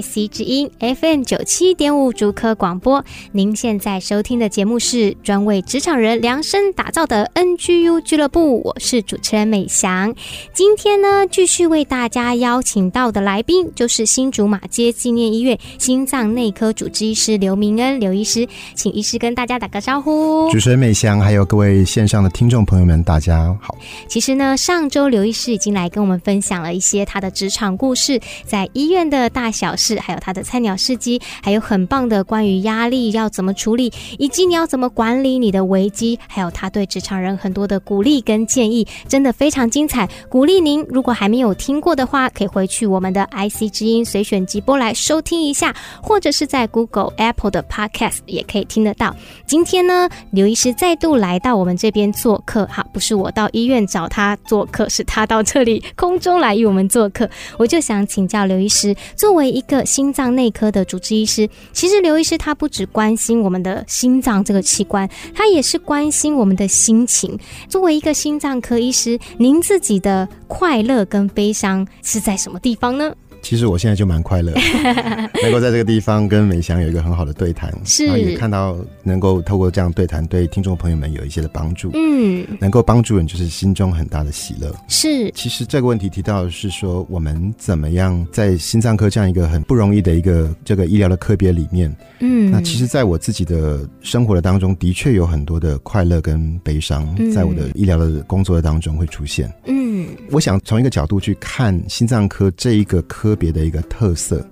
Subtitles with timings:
[0.00, 10.14] IC 之音 FM 九七点五主科广播，您现在收听的节目是专为职场人量身打造的 NGU 俱乐部，我是主持人美翔。
[10.52, 20.48] 今天呢，继续为大家邀请到的来宾就是新竹马街纪念医院心脏内科主治医师刘明恩刘医师，请医师跟大家打个招呼。
[20.52, 23.76] 主持人美翔，还有各位线上的听众朋友们，大家好。
[24.06, 29.16] 其实呢，上周刘医师已经来跟我们分享了一些他的职场故事，在医院的。
[29.16, 40.08] 的大小还有他的菜鸟司机，还有很棒的关于压力要怎么处理，以及你要怎么管理你的危机，还有他对职场人很多的鼓励跟建议，真的非常精彩。
[40.28, 49.14] 鼓励您，如果还没有听过的话，可以回去我们的 IC 之音随选集播来收听一下，或者是在 Google、Apple 的 Podcast 也可以听得到。
[49.46, 57.28] 今天呢，刘医师再度来到我们这边做客，哈，不是我到医院找他做客，是他到这里空中来与我们做客。
[57.58, 58.94] 我就想请教刘医师。
[59.16, 67.38] 作为一个心脏内科的主治医师，其实刘医师他不只关心我们的心脏这个器官，他也是关心我们的心情。
[67.68, 73.14] 作为一个心脏科医师，您自己的快乐跟悲伤是在什么地方呢？
[73.46, 74.52] 其实我现在就蛮快乐，
[75.40, 84.74] 能够在这个地方跟美翔有一个很好的对谈，是，然后也看到能够透过这样对谈，对听众朋友们有一些的帮助，嗯，能够帮助人就是心中很大的喜乐。
[84.88, 104.44] 是，其实这个问题提到的是说，我们怎么样在心脏科这样一个很不容易的一个这个医疗的科别里面，嗯，那其实在我自己的生活的当中，的确有很多的快乐跟悲伤，在我的医疗的工作的当中会出现，嗯，我想从一个角度去看心脏科这一个科别的一个特色，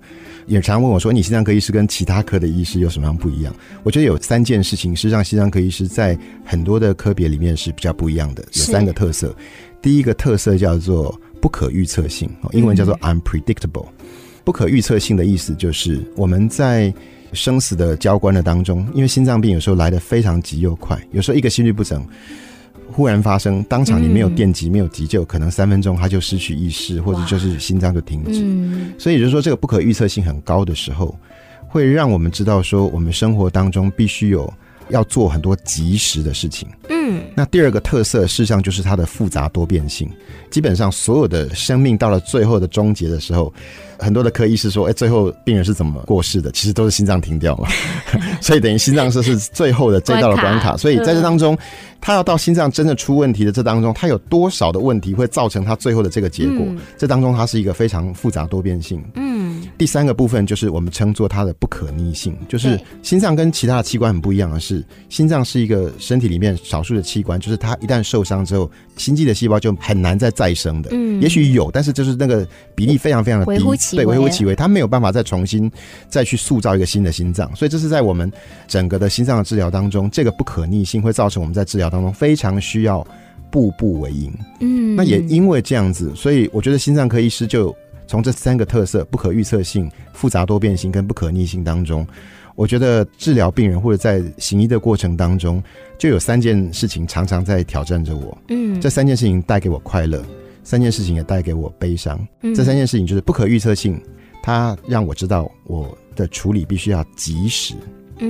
[0.46, 8.44] 也常问我说：“你心脏科医师跟其他科的医师有什么样不一样？”我觉得有三件事情是让心脏科医师在很多的科别里面是比较不一样的。
[8.52, 9.34] 有三个特色，
[9.82, 13.86] 第一个特色叫做不可预测性，英文叫做 unpredictable。
[14.44, 16.92] 不可预测性的意思就是我们在
[17.32, 22.06] 生死的交关的当中，因为心脏病有时候来得非常急又快，有时候一个心律不整。
[22.92, 28.44] 忽然发生，当场你没有电击，没有急救，可能三分钟他就失去意识，或者就是心脏就停止。
[28.98, 31.16] 所以也就是说，这个不可预测性很高的时候，
[31.66, 34.52] 会让我们知道说，我们生活当中必须有
[34.88, 36.68] 要做很多及时的事情。
[36.88, 40.10] 嗯，那第二个特色，事实上就是它的复杂多变性。
[40.50, 43.52] 基本上，所有的生命到了最后的终结的时候。
[43.96, 46.50] 很多的科医师说：“哎，最后病人是怎么过世的？
[46.50, 47.68] 其实都是心脏停掉了，
[48.42, 50.76] 所以等于心脏是是最后的这道的关卡。
[50.76, 51.56] 所以在这当中，
[52.00, 56.66] 他要到心脏真的出问题的这当中，他有多少的问题会造成他最后的这个结果？
[56.98, 59.02] 这当中它是一个非常复杂多变性。
[59.14, 70.90] 嗯，第三个部分就是我们称作它的不可逆性，就是心脏跟其他的器官很不一样的是，心脏是一个身体里面少数的器官，就是它一旦受伤之后，心肌的细胞就很难再再生的。
[70.92, 73.52] 嗯，也许有，但是就是那个比例非常非常的低。”
[73.96, 75.70] 对，微乎其微，它没有办法再重新
[76.08, 78.30] 再去塑造一个新的心脏，所以这是在我们
[78.68, 83.06] 整个的心脏的治疗当中，这个不可逆性会造成我们在治疗当中非常需要
[83.50, 84.32] 步步为营。
[84.60, 87.74] 嗯，那也因为这样子，所以我觉得心脏科医师就
[88.06, 92.06] 从这三个特色——不可预测性、复杂多变性跟不可逆性当中，
[92.54, 95.62] 我觉得治疗病人或者在行医的过程当中，
[95.98, 98.36] 就有三件事情常常在挑战着我。
[98.48, 100.24] 嗯，这三件事情带给我快乐。
[100.66, 104.00] 三件事情也带给我悲伤，嗯这三件事情就是不可预测性，
[104.42, 107.74] 它让我知道我的处理必须要及时，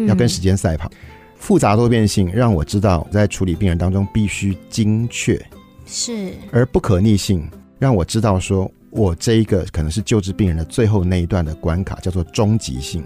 [0.09, 0.91] 要跟时间赛跑。
[1.37, 5.41] 复杂多变性让我知道在处理病人当中必须精确，
[5.87, 6.33] 是。
[6.51, 7.49] 而不可逆性
[7.79, 13.05] 让我知道说我这一个可能是救治病人的最后那一段的关卡叫做终极性。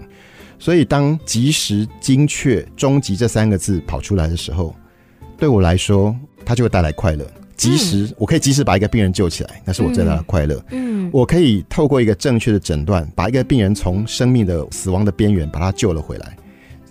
[0.59, 4.75] 所以当及时、精确、终极这三个字跑出来的时候，
[5.37, 6.15] 对我来说，
[6.45, 7.25] 它就会带来快乐。
[7.55, 10.63] 及时，我可以及时把一个病人救起来，那是我最大的快乐。
[10.71, 16.37] 嗯，我可以透过一个正确的诊断，把一个病人从生命的死亡的边缘把他救了回来，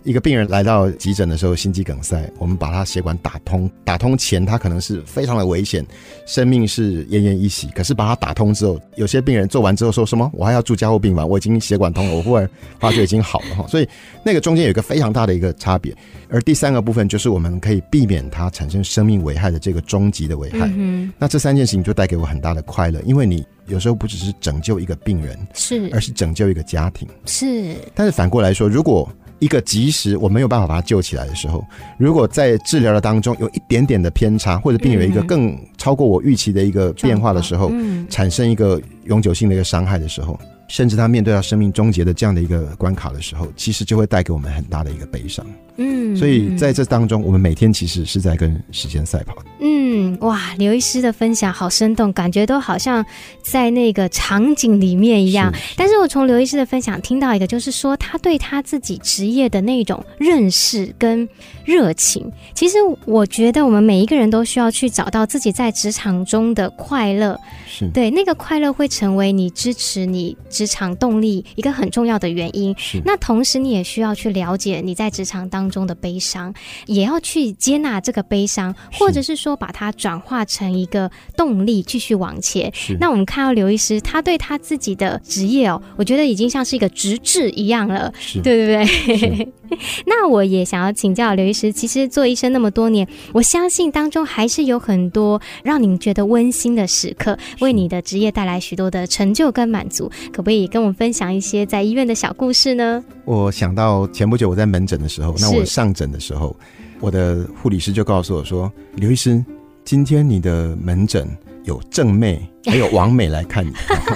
[0.05, 5.85] 一个病人来到急诊的时候，心肌梗塞，我们把他血管打通，打通前他可能是非常的危险，
[6.27, 7.69] 生命是奄奄一息。
[7.75, 10.31] 可是把他打通之后，有些病人做完之后说什么？
[10.33, 12.49] 我还要住加护病房，我已经血管通了，我忽然
[12.79, 13.67] 发觉已经好了哈。
[13.67, 13.89] 所以
[14.25, 15.95] 那个中间有一个非常大的一个差别。
[16.31, 20.71] 而第三个部分就是我们可以避免它产生生命危害的这个终极的危害。
[20.77, 21.13] 嗯。
[21.19, 27.77] 那这三件事情就带给我很大的快乐，因为你有时候不只是拯救一个病人，是，而是拯救一个家庭，是。
[27.95, 29.09] 但是反过来说，如果
[29.39, 31.65] 一个及时我没有办法把它救起来的时候，
[31.97, 37.71] 如果在治疗的当中有一点点的偏差，或者病人有一个更超过我预期的一个变化的时候，
[38.11, 40.39] 产生一个永久性的一个伤害的时候，
[40.69, 45.45] 甚至他面对到生命终结的这样的一个关卡的时候，其实就会带给我们很大的一个悲伤。
[45.81, 49.37] 嗯，所以在这当中，我们每天其实是在跟时间赛跑。
[49.61, 53.05] 嗯，哇，刘医师的分享好生动，感觉都好像
[53.43, 55.55] 在那个场景里面一样。
[55.55, 61.29] 是，但是我从刘医师的分享听到一个，就是说他对他自己职业的那种认识跟
[61.65, 62.29] 热情。
[62.55, 67.39] 其实我觉得我们每一个人都需要去找到自己在职场中的快乐。
[67.69, 72.75] 是，对，那个快乐会成为你支持你职场动力一个很重要的原因。
[72.77, 76.53] 是，那同时你也需要去了解你在职场当中的悲伤，
[76.87, 82.69] 也要去接纳这个悲伤，或者是说把它转化成一个动力，继续往前。
[82.75, 82.97] 是。
[82.99, 89.49] 那我们看到刘医师，他对他自己的职业哦，我觉得已经像是一个职志一样了，是对对对。
[90.07, 100.11] 那我也想要请教刘医师，其实做医生那么多年，我相信当中还是有很多让您觉得温馨的时刻，为你的职业带来许多的成就跟满足。
[100.33, 103.05] 可不可以跟我们分享一些在医院的小故事呢？
[103.27, 106.57] 我想到前不久我在门诊的时候，那我上诊的时候，
[107.01, 109.45] 我的护理师就告诉我说：“刘医师，
[109.85, 111.29] 今天你的门诊
[111.65, 113.71] 有正妹还有王美来看你。”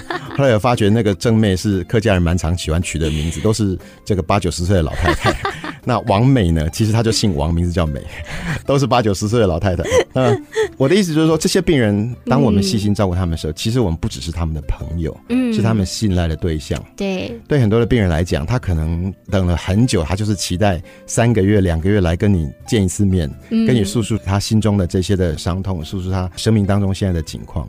[0.35, 5.52] 后来我发觉那个正妹是客家人蛮常喜欢取的名字，都是这个八九十岁的老太太。
[5.85, 6.69] 那王美呢？
[6.71, 8.01] 其实她就姓王，名字叫美，
[8.65, 9.83] 都是八九十岁的老太太。
[10.13, 10.37] 那
[10.77, 16.83] 我的意思就是说，这些病人，当我们细心照顾他们的时候，嗯，其实我们不只是他们的朋友，嗯，是他们信赖的对象。
[16.97, 27.69] 对，对很多的病人来讲，他可能等了很久，他就是期待三个月、两个月来跟你见一次面，嗯，跟你诉诉他心中的这些的伤痛，诉诉他生命当中现在的情况。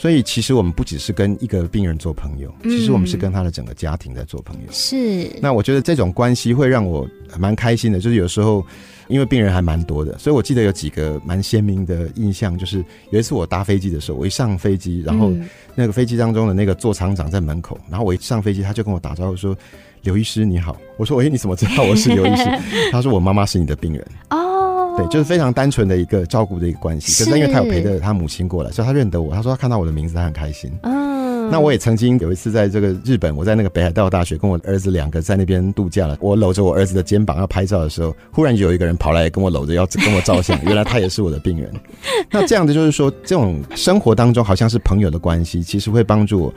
[0.00, 4.62] 所以，其实我们不只是跟一个病人做朋友，其实我们是跟他的整个家庭在做朋友。
[4.72, 5.30] 是。
[5.42, 7.06] 那我觉得这种关系会让我
[7.38, 8.00] 蛮开心的。
[8.00, 8.64] 就是有时候，
[9.08, 12.56] 因为病人还蛮多的，所以我记得有几个蛮鲜明的印象。
[12.56, 15.30] 就是有一次我搭飞机的时候，我一上飞机，然后
[15.74, 19.54] 那个飞机当中的那个座舱长在门口，然后我一上飞机，他就跟我打招呼说
[20.02, 22.44] ：“刘医师你好。”我说：“喂，你怎么知道我是刘医师？”
[22.90, 24.69] 他说：“我妈妈是你的病人。” 哦。
[24.96, 27.24] 对，就是非常单纯的一个照顾的一个关系。
[27.24, 29.34] 可是因为他有陪着他母亲过来，所以他认得我。
[29.34, 30.70] 他说他看到我的名字，他很开心。
[30.82, 36.18] 嗯，那我也曾经有一次在这个日本，我在那个北海道大学跟我儿子两个在那边度假了。
[36.20, 40.60] 我搂着我儿子的肩膀要拍照的时候，忽然有一个人跑来跟我搂着要跟我照相。
[40.64, 41.70] 原来他也是我的病人。
[42.30, 46.54] 那这样的就是说，这种生活当中好像是朋友的关系，其实会帮助我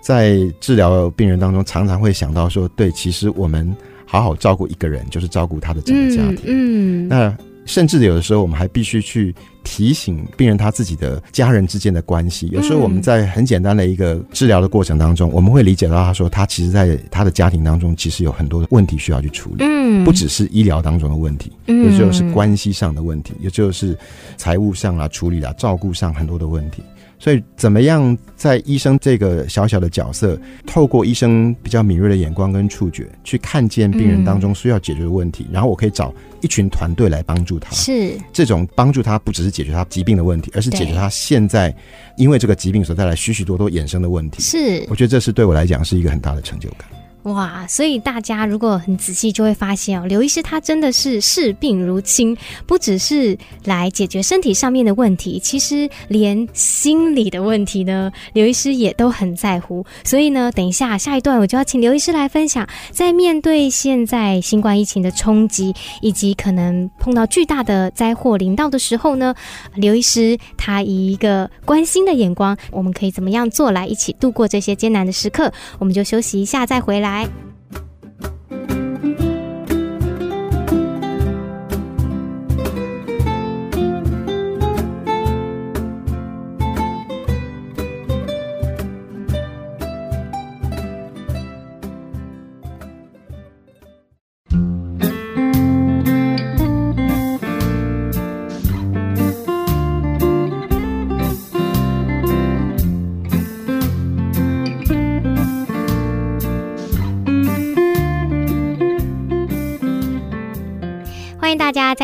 [0.00, 3.74] 在治疗病人当中，常常会想到说，对，其实我们
[4.06, 6.40] 好好照顾一个人，就是照顾他的整个家庭。
[6.46, 7.36] 嗯，嗯那。
[7.66, 12.48] 甚至有的时候，我们还必须去提醒病人他自己的家人之间的关系。
[12.52, 19.64] 有时候我们在很简单的一个治疗的过程当中，我们会理解到他说，他其实在他的家庭当中，其实有很多的问题需要去处理。
[19.64, 23.96] 嗯，不只是医疗当中的问题，有时候是关系上的问题，也就是
[24.36, 26.82] 财务上啊、处理啊、照顾上很多的问题。
[27.24, 36.12] 所以，怎么样在医生这个小小的角色，透过医生比较敏锐的眼光跟触觉，去看见病人当中需要解决的问题，然后我可以找
[36.42, 37.70] 一群团队来帮助他。
[37.70, 41.74] 是这种帮助他，不只是解决他疾病的问题，而是解决他现在
[42.18, 44.42] 因为这个疾病所带来许许多多衍生的问题。
[44.42, 46.80] 是，我觉得这是对我来讲是一个很大的成就感。
[47.24, 59.82] 哇，所以大家如果很仔细，就会发现哦，刘医师他真的是视病如亲，不只是来解决身体上面的问题，其实连心理的问题呢，刘医师也都很在乎。
[60.04, 69.34] 所以呢，等一下下一段我就要请刘医师来分享，在面对现在新冠疫情的冲击，以及可能碰到巨大的灾祸临到的时候呢，
[69.76, 75.50] 刘医师他以一个关心的眼光，我们可以怎么样做来一起度过这些艰难的时刻？
[75.78, 77.13] 我们就休息一下再回来。
[77.14, 77.28] 来。
[77.28, 77.53] 家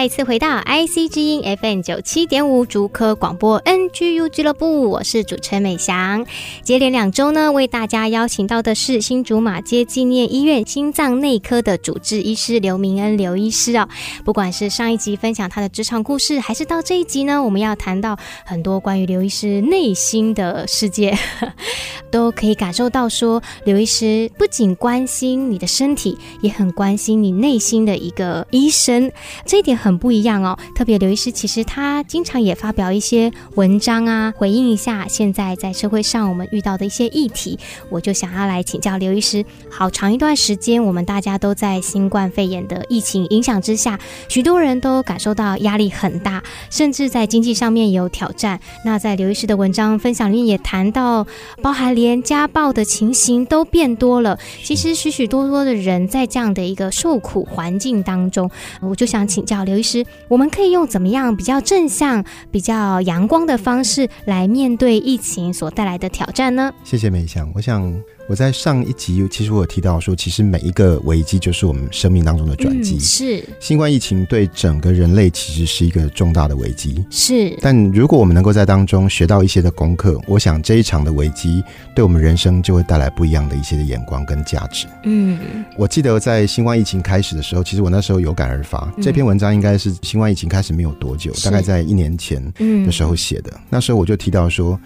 [0.00, 6.24] 再次回到 IC 之音 FM 九七点五竹科广播 NGU 俱乐部，我是主持人美翔。
[6.62, 13.86] 接连两周呢，为大家邀请到的是新竹马街纪念医院心脏内科的主治医师刘明恩刘医师哦。
[14.24, 21.14] 不管是上一集分享他的职场故事，还是到这一集呢，我们要谈到很多关于刘医师内心的世界，
[22.10, 29.12] 都可以感受到说，刘医师不仅关心你的身体，也很关心你内心的一个医生。
[29.44, 30.56] 这一点很很不一样哦。
[30.72, 37.58] 特别刘医师其实他经常也发表一些文章啊，回应一下现在在社会上我们遇到的一些议题。
[37.88, 48.60] 我就想要来请教刘医师，好长一段时间，我们大家都在新冠肺炎的疫情影响之下，许多人都感受到压力很大，甚至在经济上面有挑战。
[48.84, 51.26] 那在刘医师的文章分享里也谈到，
[51.60, 54.38] 包含连家暴的情形都变多了。
[54.62, 58.48] 其实许许多多的人在这样的一个受苦环境当中，
[58.80, 66.70] 我就想请教刘医师，我们可以用怎么样比较正向、比较阳光的方式来面对疫情所带来的挑战呢？
[66.84, 67.92] 谢谢美香，我想。
[68.30, 72.94] 我在上一集其实我有提到说，其实每一个危机就是我们生命当中的转机。
[72.94, 77.04] 嗯，是新冠疫情对整个人类其实是一个重大的危机。
[77.10, 81.60] 是，但如果我们能够在当中学到一些的功课，我想这一场的危机
[81.92, 84.86] 对我们人生就会带来不一样的一些的眼光跟价值。
[85.02, 85.36] 嗯，
[85.76, 88.88] 我记得在新冠疫情开始的时候，其实我那时候有感而发。
[89.02, 92.40] 这篇文章应该是新冠疫情开始没有多久，大概在一年前
[92.86, 93.50] 的时候写的。
[93.68, 94.78] 那时候我就提到说。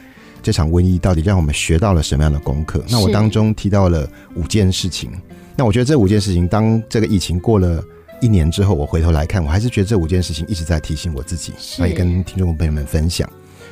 [0.44, 2.84] 这场瘟疫到底让我们学到了什么样的功课？
[2.90, 5.10] 那我当中提到了五件事情。
[5.56, 7.82] 那我觉得这五件事情，当这个疫情过了
[8.20, 13.26] 一年之后，我回头来看，我还是觉得这五件事情一直在提醒我自己，也跟听众朋友们分享。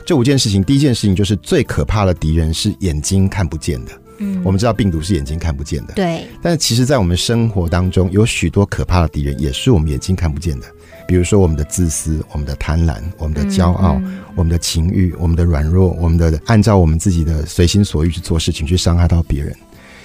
[0.07, 3.93] 这五件事情，第一件事情就是最可怕的敌人是眼睛看不见的。
[4.19, 6.27] 嗯，我们知道病毒是眼睛看不见的，对。
[6.41, 10.67] 但是其实，在我们生活当中，有许多可怕的敌人也是我们眼睛看不见的。
[11.07, 19.55] 比如说，我们的自私、我们的贪婪、我们的骄傲、嗯嗯、我们的情欲、我们的软弱、我们的按照我们自己的随心所欲去做事情，去伤害到别人，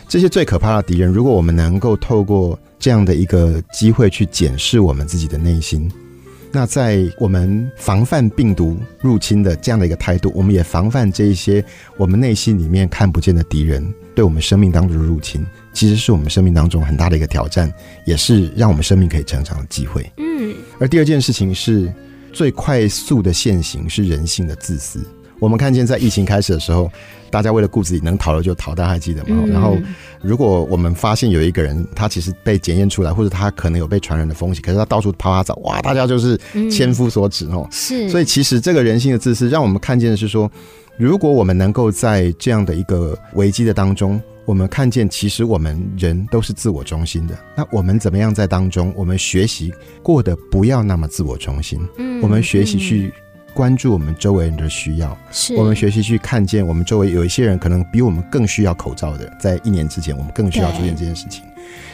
[0.08, 5.90] 这些最可怕的敌人，如果我们能够透过这样的一个机会去检视我们自己的内心，
[6.52, 11.64] 那在我们防范病毒入侵的这样的一个态度，我们也防范这一些
[11.98, 13.86] 我们内心里面看不见的敌人
[14.16, 15.46] 对我们生命当中的入侵，
[15.78, 17.72] 其实是我们生命当中很大的一个挑战，
[18.04, 20.12] 也是让我们生命可以成长的机会。
[20.18, 21.94] 嗯，而第二件事情是
[22.34, 25.06] 最快速的现行是人性的自私。
[25.40, 26.92] 我们看见在疫情开始的时候，
[27.30, 29.38] 大家为了顾自己能逃的就逃，大家还记得吗？
[29.46, 29.78] 嗯、然后，
[30.22, 36.40] 如果我们发现有一个人他其实被检验出来，或者他可能有被传染的风险，可是他到处啪啪找，哇，大家就是
[36.70, 37.68] 千夫所指哦。
[37.72, 40.50] 是，所以其实这个人性的自私，让我们看见的是说。
[41.00, 51.80] 如果我们能够在这样的一个危机的当中，我们看见其实我们人都是自我中心的，那我们怎么样在当中，我们学习过得不要那么自我中心？
[52.00, 53.14] 嗯，我们学习去
[53.58, 61.44] 关注我们周围人的需要，是我们学习去看见我们周围有一些人可能比我们更需要口罩的，在一年之前我们更需要做这件事情，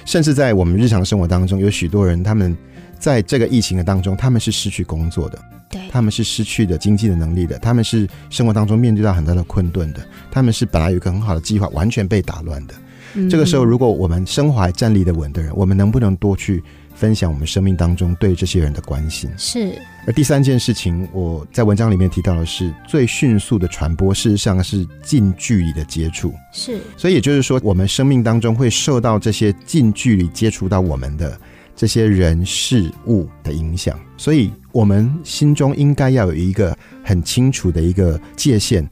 [0.04, 2.54] 甚至在我们日常生活当中，有许多人他们
[3.00, 5.40] 在这个疫情的当中，他们是失去工作的。
[5.70, 12.74] 对他们是失去的经济的能力的，他们是生活当中面对到很大的困顿的，他们是本来有一个很好的计划，完全被打乱的。
[13.14, 13.30] 嗯。
[13.30, 16.62] 这个时候，如果我们身怀站立的稳的人，我们能不能多去
[16.96, 19.30] 分享我们生命当中对这些人的关心？
[19.38, 19.74] 是。
[20.06, 26.34] 而第三件事情，我在文章里面提到的是最迅速的传播，事实上是近距离的接触。
[26.52, 26.80] 是。
[26.98, 31.40] 所以也就是说，我们生命当中会受到这些近距离接触到我们的。
[31.76, 38.88] 这些人事物的影响，所以我们心中应该要有一个很清楚的一个界限，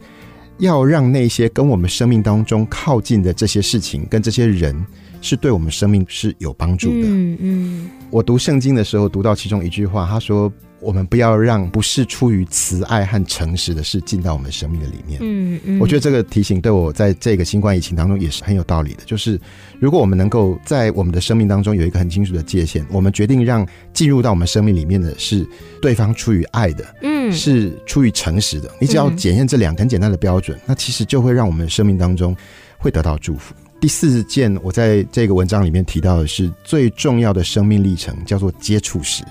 [0.57, 4.75] 要让那些跟我们生命当中靠近的这些事情跟这些人，
[5.21, 7.07] 是对我们生命是有帮助的。
[7.07, 10.51] 嗯嗯，我读圣经的时候读到其中一句话，他说。
[10.83, 15.19] 我们不要让不是出于慈爱和诚实的事进到我们生命的里面。
[15.21, 19.03] 嗯嗯，我觉得这个提醒对我在这个新冠疫情当中也是很有道理的。
[19.05, 19.39] 就是
[19.79, 23.63] 如果我们能够在我们的生命当中有一个很清楚的界限，我们决定让
[23.93, 25.47] 进入到我们生命里面的是
[25.83, 28.67] 对方出于爱的，嗯，是出于诚实的。
[28.79, 32.35] 你只要检验这两个很简单的标准，那其实就会让我们生命当中
[32.79, 33.53] 会得到祝福。
[33.81, 39.23] 第四件，我在这个文章里面提到的是最重要的生命历程，叫做接触史。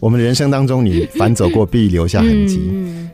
[0.00, 2.60] 我们人生当中，你反走过必留下痕迹。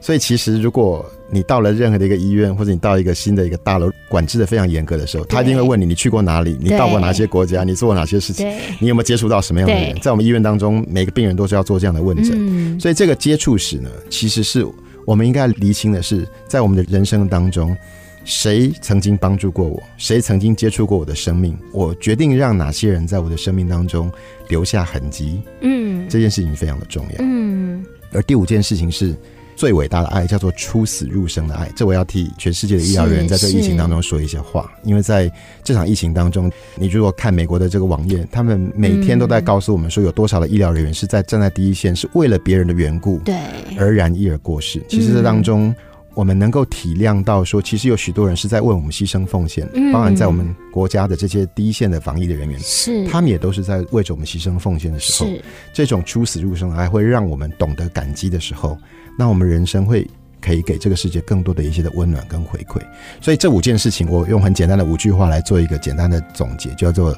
[0.01, 6.57] 所以，其实如果你到了任何的一个医院，或者你到一个新的一个大楼，管制的非常严格的时候，他一定会问你：你去过哪里？
[6.59, 7.65] 你到过哪些国家？
[7.65, 8.51] 你做过哪些事情？
[8.81, 9.95] 你有没有接触到什么样的人？
[10.01, 12.81] 在我们医院当中，每个病人都是要做这样的问诊。
[12.81, 14.67] 所以，这个接触史呢，其实是
[15.05, 17.77] 我们应该厘清的是，在我们的人生当中，
[18.25, 24.11] 谁曾经帮助过我，谁曾经接触过我的生命，我决定让哪些人在我的生命当中
[24.49, 25.41] 留下痕迹。
[25.61, 27.17] 嗯，这件事情非常的重要。
[27.21, 29.15] 嗯，而第五件事情是。
[29.55, 34.73] 最伟大的爱叫做出死入生的爱，这我要替全世界的医疗人员在这个疫情当中说一些话。
[34.83, 35.31] 因为在
[35.63, 43.37] 这场疫情当中，你如果看美国的这个网页，他们每天都在告诉我们说，有多少的医疗人员是在站在第一线，是为了别人的缘故，对，
[43.79, 44.83] 而然一而过世。
[44.89, 45.73] 其实这当中，
[46.15, 55.31] 我们能够体谅到说，其实有许多人是在为我们牺牲奉献，包含在我们国家的这些第一线的防疫的人员，是他们也都是在为着我们牺牲奉献的时候，
[55.73, 58.77] 这种出死入生还会让我们懂得感激的时候。
[59.19, 60.07] 那我们人生会
[60.41, 62.81] 可以给这个世界更多的一些的温暖跟回馈，
[63.21, 67.17] 所以这五件事情，我用很简单的五句话来做一个简单的总结，叫做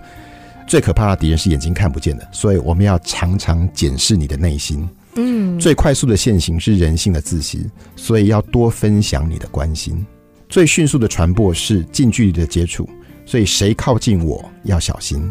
[0.66, 4.88] 最可怕的敌人是眼睛看不见的，所以我们要常常检视你的内心。
[5.16, 7.58] 嗯，最快速的现行是人性的自私，
[7.96, 10.04] 所以要多分享你的关心。
[10.48, 12.88] 最迅速的传播是近距离的接触，
[13.24, 15.30] 所以谁靠近我要小心。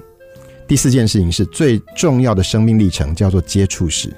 [0.68, 4.12] 第四件事情是最重要的生命历程，叫做接触史。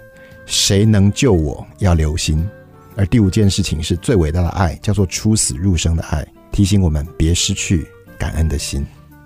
[0.45, 1.65] 谁能救我？
[1.79, 2.47] 要留心。
[2.95, 7.85] 而第五件事情是最伟大的爱，叫做出死入生的爱，提醒我们别失去
[8.17, 8.85] 感恩的心。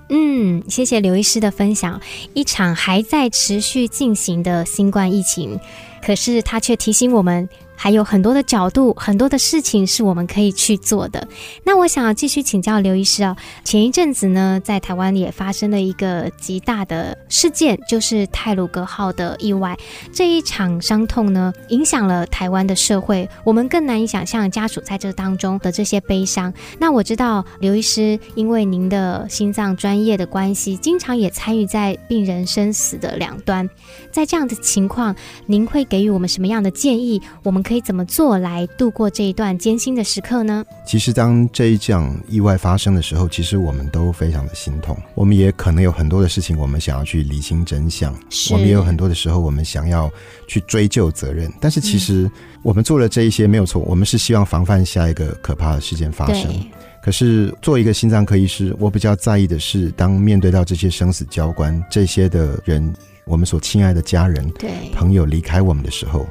[0.09, 2.01] 嗯，谢谢刘医师的分享。
[2.33, 5.59] 一场还在持续进行的新冠疫情，
[6.03, 7.47] 可是他却提醒我们。
[7.81, 11.25] 还有很多的角度，很多的事情是我们可以去做的。
[11.63, 13.33] 那我想要继续请教刘医师哦。
[13.63, 19.77] 前一阵子呢，在台湾也发生了一个极大的事件，就是泰鲁格号的意外。
[20.11, 26.53] 这一场伤痛呢，影响了台湾的社会，我们更难以想象家属在这当中的这些悲伤。
[26.77, 33.69] 那我知道刘医师，因为您的心脏专业的关系，经常也参与在病人生死的两端。
[34.11, 35.15] 在这样的情况，
[35.45, 37.21] 您会给予我们什么样的建议？
[37.43, 40.63] 我们可以怎么做来度过这一段艰辛的时刻呢？
[40.85, 44.95] 其实，当这一场意外发生的时候，其实我们都非常的心痛。
[45.15, 48.13] 我们也可能有很多的事情，我们想要去理清真相。
[48.51, 50.11] 我们也有很多的时候，我们想要
[50.47, 51.51] 去追究责任。
[51.59, 52.29] 但是，其实
[52.61, 53.81] 我们做了这一些没有错。
[53.81, 56.53] 我们是希望防范下一个可怕的事件发生。
[57.01, 62.93] 可是，作为一个心脏科医师，我比较在意的是，当面对到这些生死交关，这些的人，
[63.29, 66.27] 我们所亲爱的家人、对朋友离开我们的时候。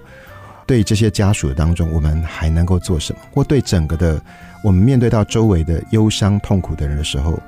[0.67, 3.21] 对这些家属当中，我们还能够做什么？
[3.33, 4.23] 或对整个的
[4.63, 7.41] 我们面对到周围的忧伤痛苦的人的时候，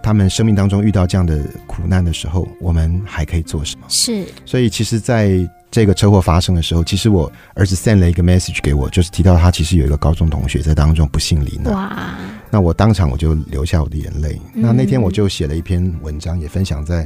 [0.00, 3.86] 他们生命当中遇到这样的苦难的时候，我们还可以做什么？
[3.88, 4.24] 是。
[4.46, 11.74] 所以，其实在这个车祸发生的时候，其实我儿子 send 了一个 message 给我，就是提到他其实有一个高中同学在当中不幸罹难。
[11.74, 12.16] 哇！
[12.50, 14.40] 那我当场我就流下我的眼泪。
[14.54, 14.62] 嗯。
[14.62, 17.04] 那那天我就写了一篇文章，也分享在。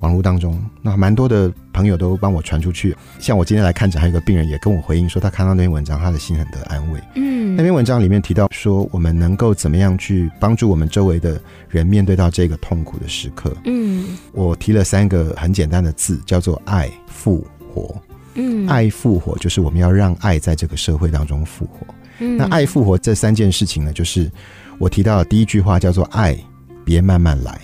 [0.00, 2.96] 网络当中，那蛮多的朋友都帮我传出去。
[3.18, 7.00] 像我今天来看诊，还有一个病人也跟我回应说，他看到那篇文章，他的心很得安慰。
[7.16, 13.52] 嗯，那篇文章里面提到说，我们能够怎么样去帮助我们周围的人面对到这个痛苦的时刻。
[13.64, 18.00] 嗯，我提了三个很简单的字，叫做爱复活。
[18.34, 21.84] 嗯，爱复活就是我们要让爱在这个社会当中复活。
[22.20, 24.30] 嗯，那爱复活这三件事情呢，就是
[24.78, 26.38] 我提到的第一句话叫做爱，
[26.84, 27.60] 别慢慢来。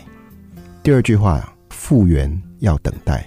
[0.83, 1.49] 第二句话。
[1.85, 3.27] 复原要等待，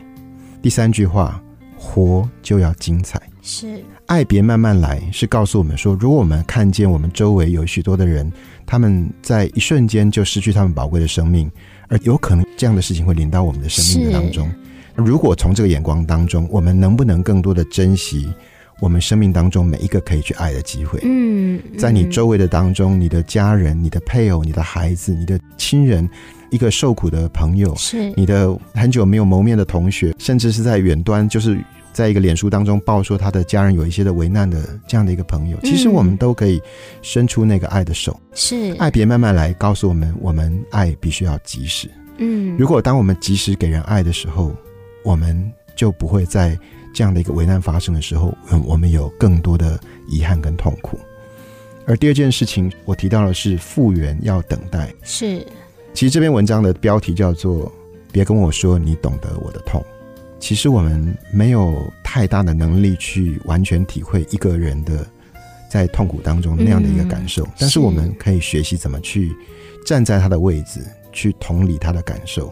[0.64, 1.40] 第三句话，
[1.78, 3.22] 活就要精彩。
[3.44, 8.32] 是爱别慢慢来，是告诉我们说，如果我们看见我们周围有许多的人，
[8.66, 11.52] 他们在一瞬间就失去他们宝贵的生命，
[11.88, 14.52] 而有可能这样的事情会临到我们的生命的当中。
[14.96, 18.28] 如果从这个眼光当中，我们能不能更多的珍惜
[18.80, 21.00] 我们生命当中每一个可以去爱的机会？
[21.04, 26.10] 嗯，在你周围的当中，你的家人、你的配偶、你的孩子、你的亲人。
[26.50, 31.60] 一个受苦的朋友，是你的很久没有谋面的同学，甚至是在远端，就是
[31.92, 36.62] 在一个脸书当中报说他的家人有一些的为难的这样的一个朋友，其实我们都可以
[37.02, 41.90] 伸出那个爱的手，是爱别慢慢来，告诉我们，我们爱必须要及时。
[42.18, 44.56] 嗯，如果当我们及时给人爱的时候，
[45.04, 46.58] 我们就不会在
[46.98, 51.00] 这样的一个危难发生的时候，嗯，我们有更多的遗憾跟痛苦。
[51.86, 55.46] 而第二件事情，我提到的是复原要等待，是。
[55.94, 57.72] 其实这篇文章的标题叫做
[58.12, 59.80] “别跟我说你懂得我的痛”。
[60.42, 65.06] 其实我们没有太大的能力去完全体会一个人的
[65.70, 69.32] 在痛苦当中那样的一个感受，但是我们可以学习怎么去
[69.86, 72.52] 站在他的位置，去同理他的感受。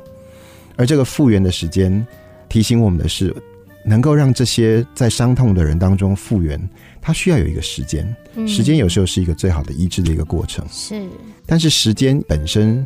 [0.75, 2.05] 而这个复原的时间
[2.47, 3.35] 提醒我们的是，
[3.85, 6.59] 能够让这些在伤痛的人当中复原，
[7.01, 8.15] 它需要有一个时间。
[8.47, 10.65] 时间有时候是一个最好的医治的一个过程。
[10.69, 11.07] 是，
[11.45, 12.85] 但是时间本身。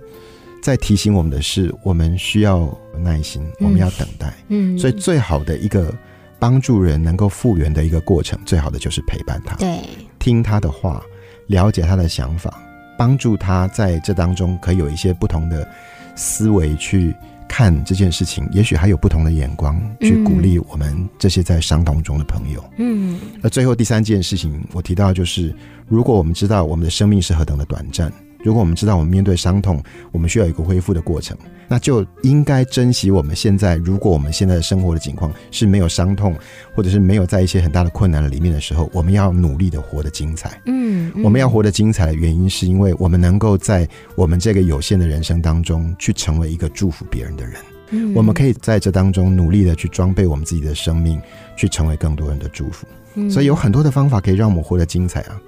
[0.62, 4.34] 在提醒我们的是，我们需要耐心，我们要等待。
[4.50, 5.90] 嗯，所以最好的一个
[6.38, 9.80] 帮助人能够复原的一个过程，最好的就是陪伴他，对，
[10.20, 11.02] 听他的话，
[11.48, 12.62] 了解他的想法，
[12.98, 15.66] 帮助他在这当中可以有一些不同的
[16.14, 17.16] 思维去
[17.50, 22.64] 看这件事情，也许还有不同的眼光去鼓励我们这些在伤痛中的朋友。
[22.78, 25.54] 嗯，那最后第三件事情，我提到就是，
[25.88, 28.14] 如果我们知道我们的生命是何等的短暂。
[28.44, 33.76] 如果我们知道我们面对伤痛，我们需要有一个恢复的过程，那就应该珍惜我们现在。
[33.76, 36.34] 如果我们现在的生活的情况是没有伤痛，
[36.74, 40.62] 或者是没有在一些很大的困难的里面的时候，我们要努力的活得精彩。
[40.66, 47.56] 嗯，嗯，我们要活得精彩的原因，是因为我们能够在我们这个有限的人生当中，去成为一个祝福别人的人。
[47.92, 51.20] 嗯，我们可以在这当中努力的去装备我们自己的生命，
[51.58, 52.88] 去成为更多人的祝福。
[53.16, 55.42] 嗯，所以有很多的方法可以让我们活得精彩啊。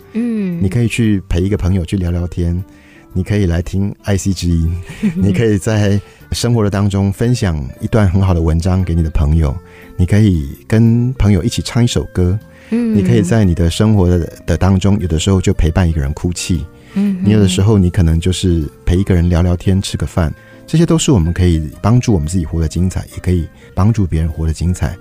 [0.62, 2.64] 嗯，你可以去陪一个朋友去聊聊天。
[3.14, 4.72] 你可以来听 IC 之音，
[5.22, 6.00] 你可以在
[6.32, 9.54] 生活的当中分享一段很好的文章给你的朋友，
[9.98, 20.34] 你可以跟朋友一起唱一首歌，嗯，你可以在你的生活的的当中，有的时候就陪伴一个人哭泣，嗯，你有的时候你可能就是陪一个人聊聊天，吃个饭，
[20.66, 23.46] 这些都是我们可以帮助我们自己活得精彩，也可以
[23.76, 24.96] 帮助别人活得精彩，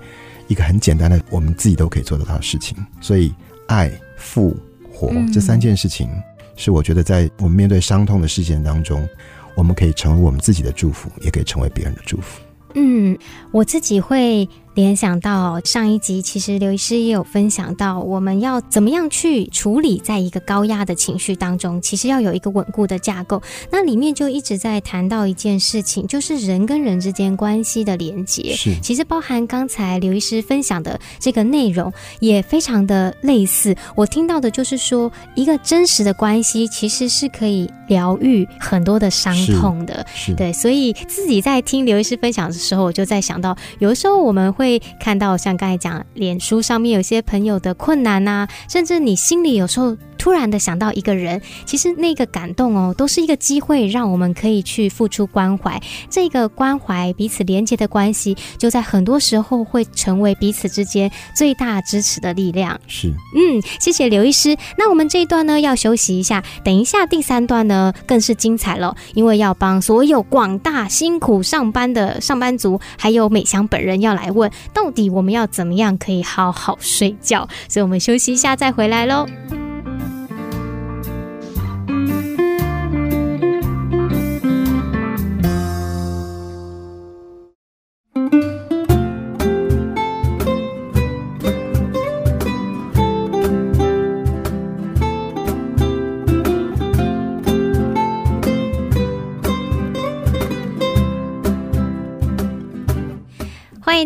[0.49, 2.75] 一个很简单的我们自己都可以做得到的事情。
[2.99, 3.31] 所以，
[3.67, 4.53] 爱、复、
[5.01, 6.07] 活这三件事情。
[6.55, 9.09] 是我觉得，在我们面对伤痛的事件当中，
[9.55, 12.39] 我们可以成为我们自己的祝福，也可以成为别人的祝福。
[12.75, 13.17] 嗯，
[13.51, 14.47] 我自己会。
[14.73, 23.41] 联想到上一集，其实刘医师也有分享到，我们要怎么样去处理在一个高压的情绪当中，其实要有一个稳固的架构。
[23.69, 28.53] 那里面就一直在谈到一件事情，就是人跟人之间关系的连接。
[28.55, 33.75] 是，其实包含刚才刘医师分享的这个内容，也非常的类似。
[33.93, 40.05] 我听到的就是说，一个真实的关系其实是可以疗愈很多的伤痛的。
[40.15, 44.79] 是，对，所以自己在听刘医师分享的时候，我就在想到，有的时候我们会。
[44.99, 49.97] 看到像刚才讲，脸书上面有些朋友的困难啊，甚至你心里有时候。
[50.21, 55.81] 突然的想到一个人，其实那个感动哦，都是一个机会，让我们可以去付出关怀。
[56.11, 62.79] 这个关怀彼此连接的关系，就在很多时候会成为彼此之间最大支持的力量。
[62.85, 64.55] 是，嗯，谢谢刘医师。
[64.77, 77.49] 那我们这一段呢，要休息一下，等一下第三段呢更是精彩了，因为要帮所有广大辛苦上班的上班族，还有美香本人要来问，到底我们要怎么样可以好好睡觉？
[77.67, 79.25] 所以我们休息一下再回来喽。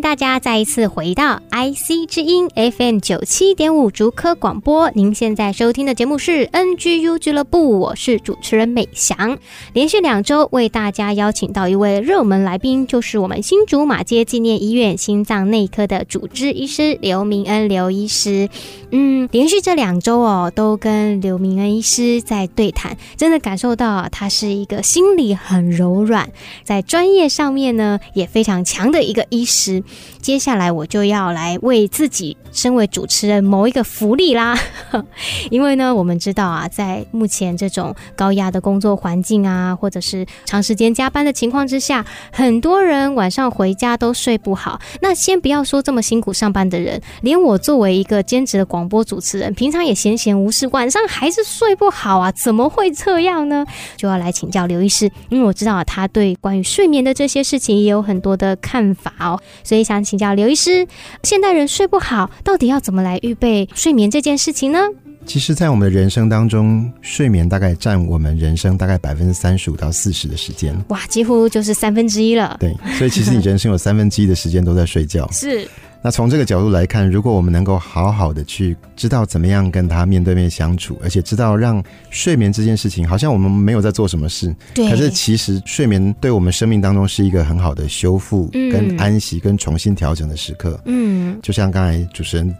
[0.06, 4.91] 大家再一次回到 IC 之音 FM 九七点五竹科广播。
[4.91, 9.39] 您现在收听的节目是 NGU 俱乐部，我是主持人美翔。
[9.74, 18.48] 连续两周为大家邀请到一位热门来宾，就是我们新竹马街纪念医院心脏内科的主治医师刘明恩刘医师。
[18.91, 26.30] 嗯，连续这两周哦，都跟刘明恩医师在对谈，真的感受到啊他是一个心里很柔软，
[26.63, 29.84] 在专业上面呢也非常强的一个医师。
[30.21, 34.58] 接下来我就要来为自己身为主持人谋一个福利啦，
[35.51, 44.79] 因为呢，我们知道啊，在目前这种高压的工作环境啊，或者是长时间加班的情况之下，很多人晚上回家都睡不好。
[45.01, 53.65] 那先不要说这么辛苦上班的人，连我作为一个兼职的广播主持人，平常也闲闲无事，晚上还是睡不好啊，怎么会这样呢？
[53.95, 59.39] 就要来请教刘医师，因为我知道啊，他对关于睡眠的这些事情也有很多的看法哦。
[59.63, 60.88] 所以想请教刘医师，
[61.24, 64.80] 现代人睡不好，到底要怎么来预备睡眠这件事情呢？
[65.26, 70.76] 其实，在我们的人生当中，睡眠大概占我们人生大概百分之三十五到四十的时间。
[70.90, 72.58] 哇，几乎就是三分之一了。
[72.60, 75.30] 对，所以其实你人生有三分之一的时间都在睡觉。
[75.34, 75.68] 是。
[76.02, 84.88] 那从这个角度来看，如果我们能够好好的去知道怎么样跟他面对面相处，而且知道让睡眠这件事情，好像我们没有在做什么事，对。
[84.88, 90.80] 可是其实睡眠对我们生命当中是一个很好的修复、跟安息、跟重新调整的时刻。
[90.86, 92.56] 嗯，就像刚才主持人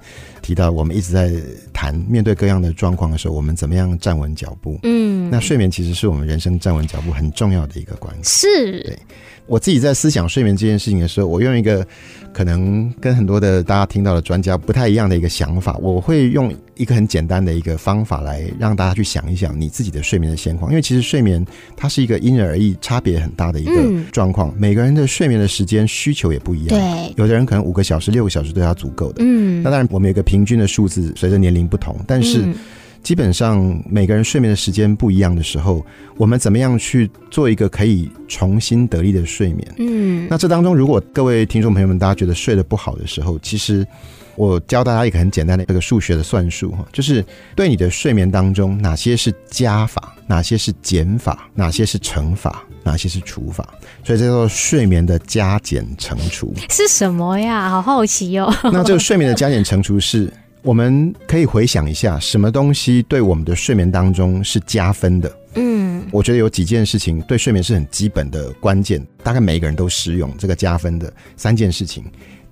[0.46, 1.34] 提到，我们一直在
[1.74, 4.80] 谈面对各样的状况的时候，我们怎么样站稳脚步？
[4.84, 8.42] 嗯，那睡眠其实是我们人生站稳脚步很重要的一个关系。
[8.42, 8.84] 是。
[8.84, 9.00] 对。
[9.48, 11.86] 我自己在思想睡眠这件事情的时候，我用一个
[12.34, 20.72] 可能跟很多的大家听到的专家不太一样的一个想法，我会用一个很简单的一个方法来让大家去想一想你自己的睡眠的现况。
[20.72, 21.46] 因为其实睡眠
[21.78, 23.72] 它是一个因人而异、差别很大的一个
[24.12, 26.70] 状况，每个人的睡眠的时间需求也不一样。
[26.70, 29.18] 对，有的人可能五个小时、六个小时都要足够的。
[29.20, 32.44] 嗯，那当然我们有一个平均的数字，随着年龄不同，但是。
[33.06, 35.86] 基本上每个人睡眠的时间不一样的时候，
[36.18, 39.76] 我们怎么样去做一个可以重新得力的睡眠？
[39.78, 43.86] 嗯，那这当中，如果各位听众朋友们大家觉得睡得不好的时候，其实
[44.36, 47.24] 我教大家一个很简单的这个数学的算术哈，就是
[47.56, 52.64] 对你的睡眠当中哪些是加法，哪些是减法，哪些是乘法。
[52.84, 53.68] 哪些是除法？
[54.04, 57.68] 所以这叫做睡眠的加减乘除是什么呀？
[57.68, 58.54] 好好奇哦。
[58.66, 60.32] 那这个睡眠的加减乘除是，
[60.66, 65.32] 我们可以回想一下，什么东西对我们的睡眠当中是加分的？
[65.54, 72.04] 嗯，我觉得有几件事情对睡眠是很基本的关键，大概每个人都适用这个加分的三件事情。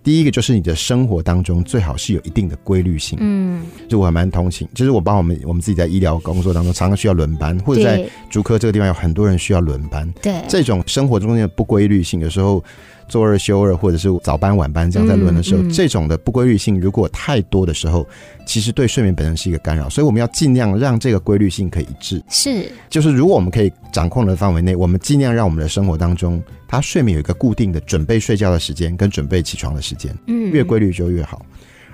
[0.04, 12.64] 第一个就是你的生活当中最好是有一定的规律性，嗯，就我还蛮同情，就是我帮我们我们自己在医疗工作当中常常需要轮班，或者在主科这个地方有很多人需要轮班，对，这种生活中间的不规律性，有时候。
[13.08, 18.08] 周二休二，或者是早班晚班这样在轮的时候，嗯嗯、这种的不规律性如果太多的时候，
[18.46, 19.90] 其实对睡眠本身是一个干扰。
[19.90, 22.24] 所以我们要尽量让这个规律性可以一致。
[22.30, 31.46] 是，就是如果我们可以掌控的范围内，我们尽量让我们的生活当中，它睡眠有一个固定的准备睡觉的时间跟准备起床的时间，嗯，越规律就越好。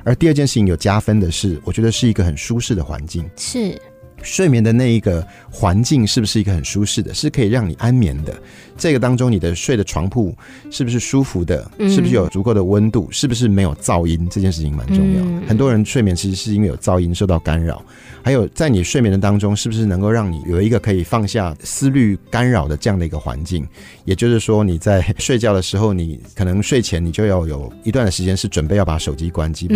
[0.06, 3.30] 而第二件事情有加分的是，我觉得是一个很舒适的环境。
[3.36, 3.78] 是。
[4.22, 8.34] 睡眠的那一个环境是不是一个很舒适的，是可以让你安眠的？
[8.78, 10.34] 这个当中，你的睡的床铺
[10.72, 11.70] 是不是舒服的？
[11.90, 13.10] 是不是有足够的温度？
[13.12, 14.26] 是不是没有噪音？
[14.32, 15.48] 这件事情蛮重要。
[15.48, 17.84] 很多人睡眠其实是因为有噪音受到干扰。
[18.22, 23.68] 还有，在你睡眠的当中，是不是能够让你有一个可以放下思虑干扰的这样的一个环境？
[24.06, 29.76] 也就是说，你在睡觉的时候，你可能睡前你就要有一段的时间是准备要把手机关机，把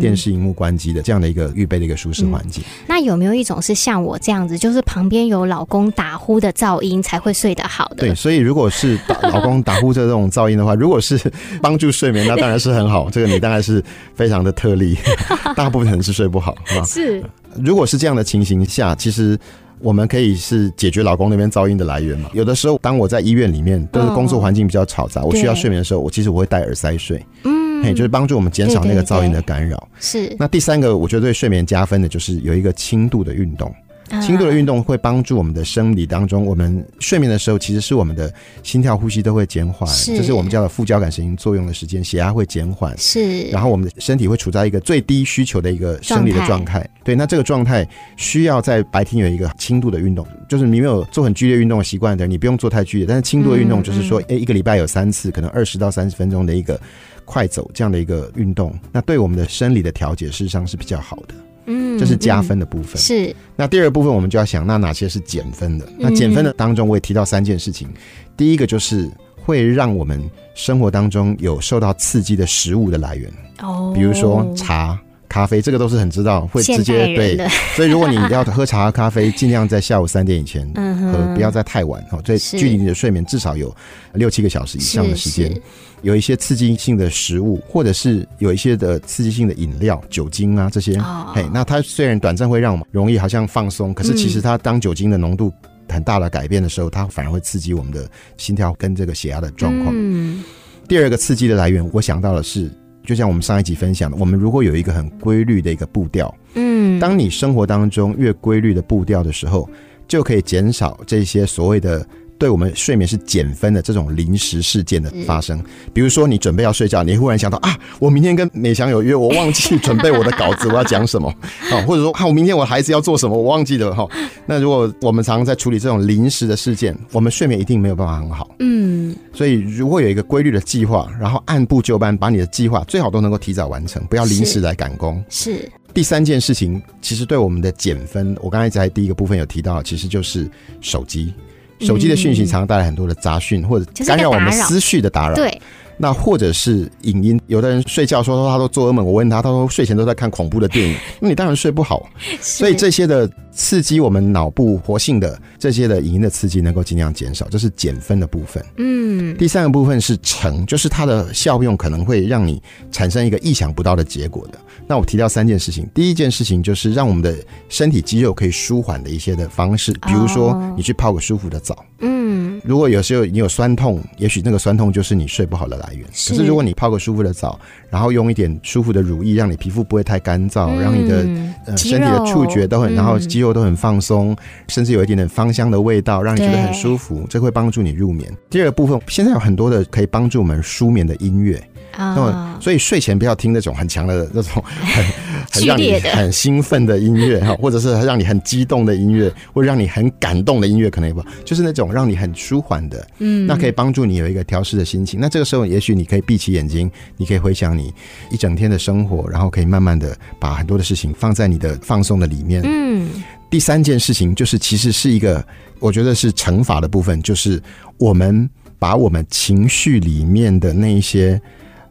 [0.00, 2.64] 电视荧幕关机的这样的一个预备的一个舒适环境。
[2.86, 7.96] 那有没有一种是像我这样子，就是旁边有老公打呼的噪音才会睡得好的？
[7.96, 11.18] 对，所以如果是打老公打呼的这种噪音的话，如果是
[11.62, 13.08] 帮助睡眠，那当然是很好。
[13.08, 13.82] 这个你当然是
[14.14, 14.98] 非常的特例，
[15.54, 17.22] 大部分人是睡不好，是。
[17.62, 19.38] 如果是这样的情形下，其实
[19.80, 22.28] 我们可以是解决老公那边噪音的来源嘛。
[22.32, 29.88] 有的时候，当我在医院里面，都是工作环境比较嘈杂，哦、我需要睡眠的时候，我其实我会戴耳塞睡，嗯，嘿，就是帮助我们减少那个噪音的干扰。
[30.00, 30.34] 是。
[30.38, 33.74] 那第三个，我觉得对睡眠加分的就是有一个轻度的运动。
[34.22, 46.88] 轻度的运动会帮助我们的生理当中，我们睡眠的时候，其实是我们的心跳、呼吸都会减缓，这是我们叫的副交感神经作用的时间，血压会减缓，是，然后我们的身体会处在一个最低需求的一个生理的状态。
[47.04, 47.86] 对，那这个状态
[48.16, 56.80] 需要在白天有一个轻度的运动，就是你没有做很剧烈运动的习惯的人，你不用做太剧烈，但是轻度的运动就是说，哎，一个礼拜有三次，可能二十到三十分钟的一个
[57.28, 61.34] 快走这样的一个运动，那对我们的生理的调节事实上是比较好的。
[61.66, 62.96] 嗯，这是加分的部分。
[62.96, 65.86] 是，那第二部分我们就要想，那哪些是减分的？
[65.98, 67.86] 那减分的当中，我也提到三件事情。
[68.34, 70.18] 第一个就是会让我们
[70.54, 73.30] 生活当中有受到刺激的食物的来源。
[73.60, 74.98] 哦，比如说茶。
[75.38, 82.20] 咖啡这个都是很知道会直接对， 所以如果你要喝茶和咖啡，尽量在下午三点以前 喝，不要再太晚哦。
[82.26, 83.72] 所以距离你的睡眠至少有
[84.14, 85.56] 六七个小时以上的时间。
[86.02, 91.00] 有一些刺激性的食物，或者是有一些的刺激性的饮料、酒精啊这些，
[91.32, 95.52] 嘿，那它虽然短暂会让我们容易好像放松，可是其实它当酒精的浓度
[95.88, 99.94] 很大的改变的时候，它反而会刺激我们的心跳跟这个血压的状况。
[99.96, 100.42] 嗯，
[100.88, 102.68] 第二个刺激的来源，我想到的是。
[103.08, 109.66] 就像我们上一集分享的，我们如果有一个很规律的一个步调，嗯，当你生活当中越规律的步调的时候，
[110.06, 112.06] 就可以减少这些所谓的。
[112.38, 121.28] 对我们睡眠是减分的这种临时事件的发生，比如说你准备要睡觉，你忽然想到啊，我明天跟美翔有约，我忘记准备我的稿子，我要讲什么
[121.70, 121.82] 啊？
[121.84, 124.06] 或者说啊，我明天我孩子要做什么，我忘记了哈。
[124.46, 128.48] 那如果我们常常在处理这种临时的事件，我们睡眠一定没有办法很好。
[128.60, 135.22] 嗯，所以如果有一个规律的计划，然后按部就班把你的计划最好都能够提早完成，不要临时来赶工。
[135.28, 140.48] 是，是第三件事情，其实对我们的减分，我刚才在第一个部分有提到，其实就是
[140.80, 141.34] 手机。
[141.80, 145.34] 手机的讯息常常带来很多的杂讯，或者干扰我们思绪的打扰。
[145.34, 145.60] 对。
[145.98, 152.08] 那或者是影音，有的人睡觉说说他都做噩梦，我问他，他说睡前都在看恐怖的电影，那你当然睡不好。
[152.40, 158.64] 所以这些的刺激我们脑部活性的这些的影音的刺激，能够尽量减少，这是减分的部分。
[158.76, 164.58] 嗯，第三个部分是成，就是它的效用可能会让你产生一个意想不到的结果的。
[164.86, 167.34] 那我提到三件事情，第一件事情就是让我们的
[167.68, 171.84] 身体肌肉可以舒缓的一些的方式，比如说你去泡个舒服的澡。
[172.00, 176.06] 嗯，如果有时候你有酸痛，也许那个酸痛就是你睡不好的来源。
[176.06, 177.58] 可是如果你泡个舒服的澡，
[177.90, 181.26] 然后用一点舒服的乳液，让你皮肤不会太干燥，让你的
[181.66, 184.36] 呃身体的触觉都很，然后肌肉都很放松，
[184.68, 188.30] 甚至有一点点芳香的味道，让你觉得很舒服，这会帮助你入眠。
[188.50, 191.62] 第二个部分，现在有很多的可以帮助我们舒眠的音乐。
[191.98, 195.04] 啊、哦，所以睡前不要听那种很强的那种 很
[195.50, 205.18] 很让你很兴奋的音乐哈，或者是让你很激动的音乐，或者让你很感动的音乐，可能也不就是那种让你很舒缓的，嗯，那可以帮助你有一个调试的心情。
[205.18, 207.92] 那这个时候，也许你可以闭起眼睛，你可以回想你
[208.30, 212.62] 一整天的生活，然后可以慢慢的把很多的事情放在你的放松的里面。
[212.64, 213.08] 嗯，
[213.50, 215.44] 第三件事情就是，其实是一个
[215.80, 217.60] 我觉得是惩罚的部分，就是
[217.96, 218.48] 我们。
[218.80, 221.42] 把我们情绪里面的那一些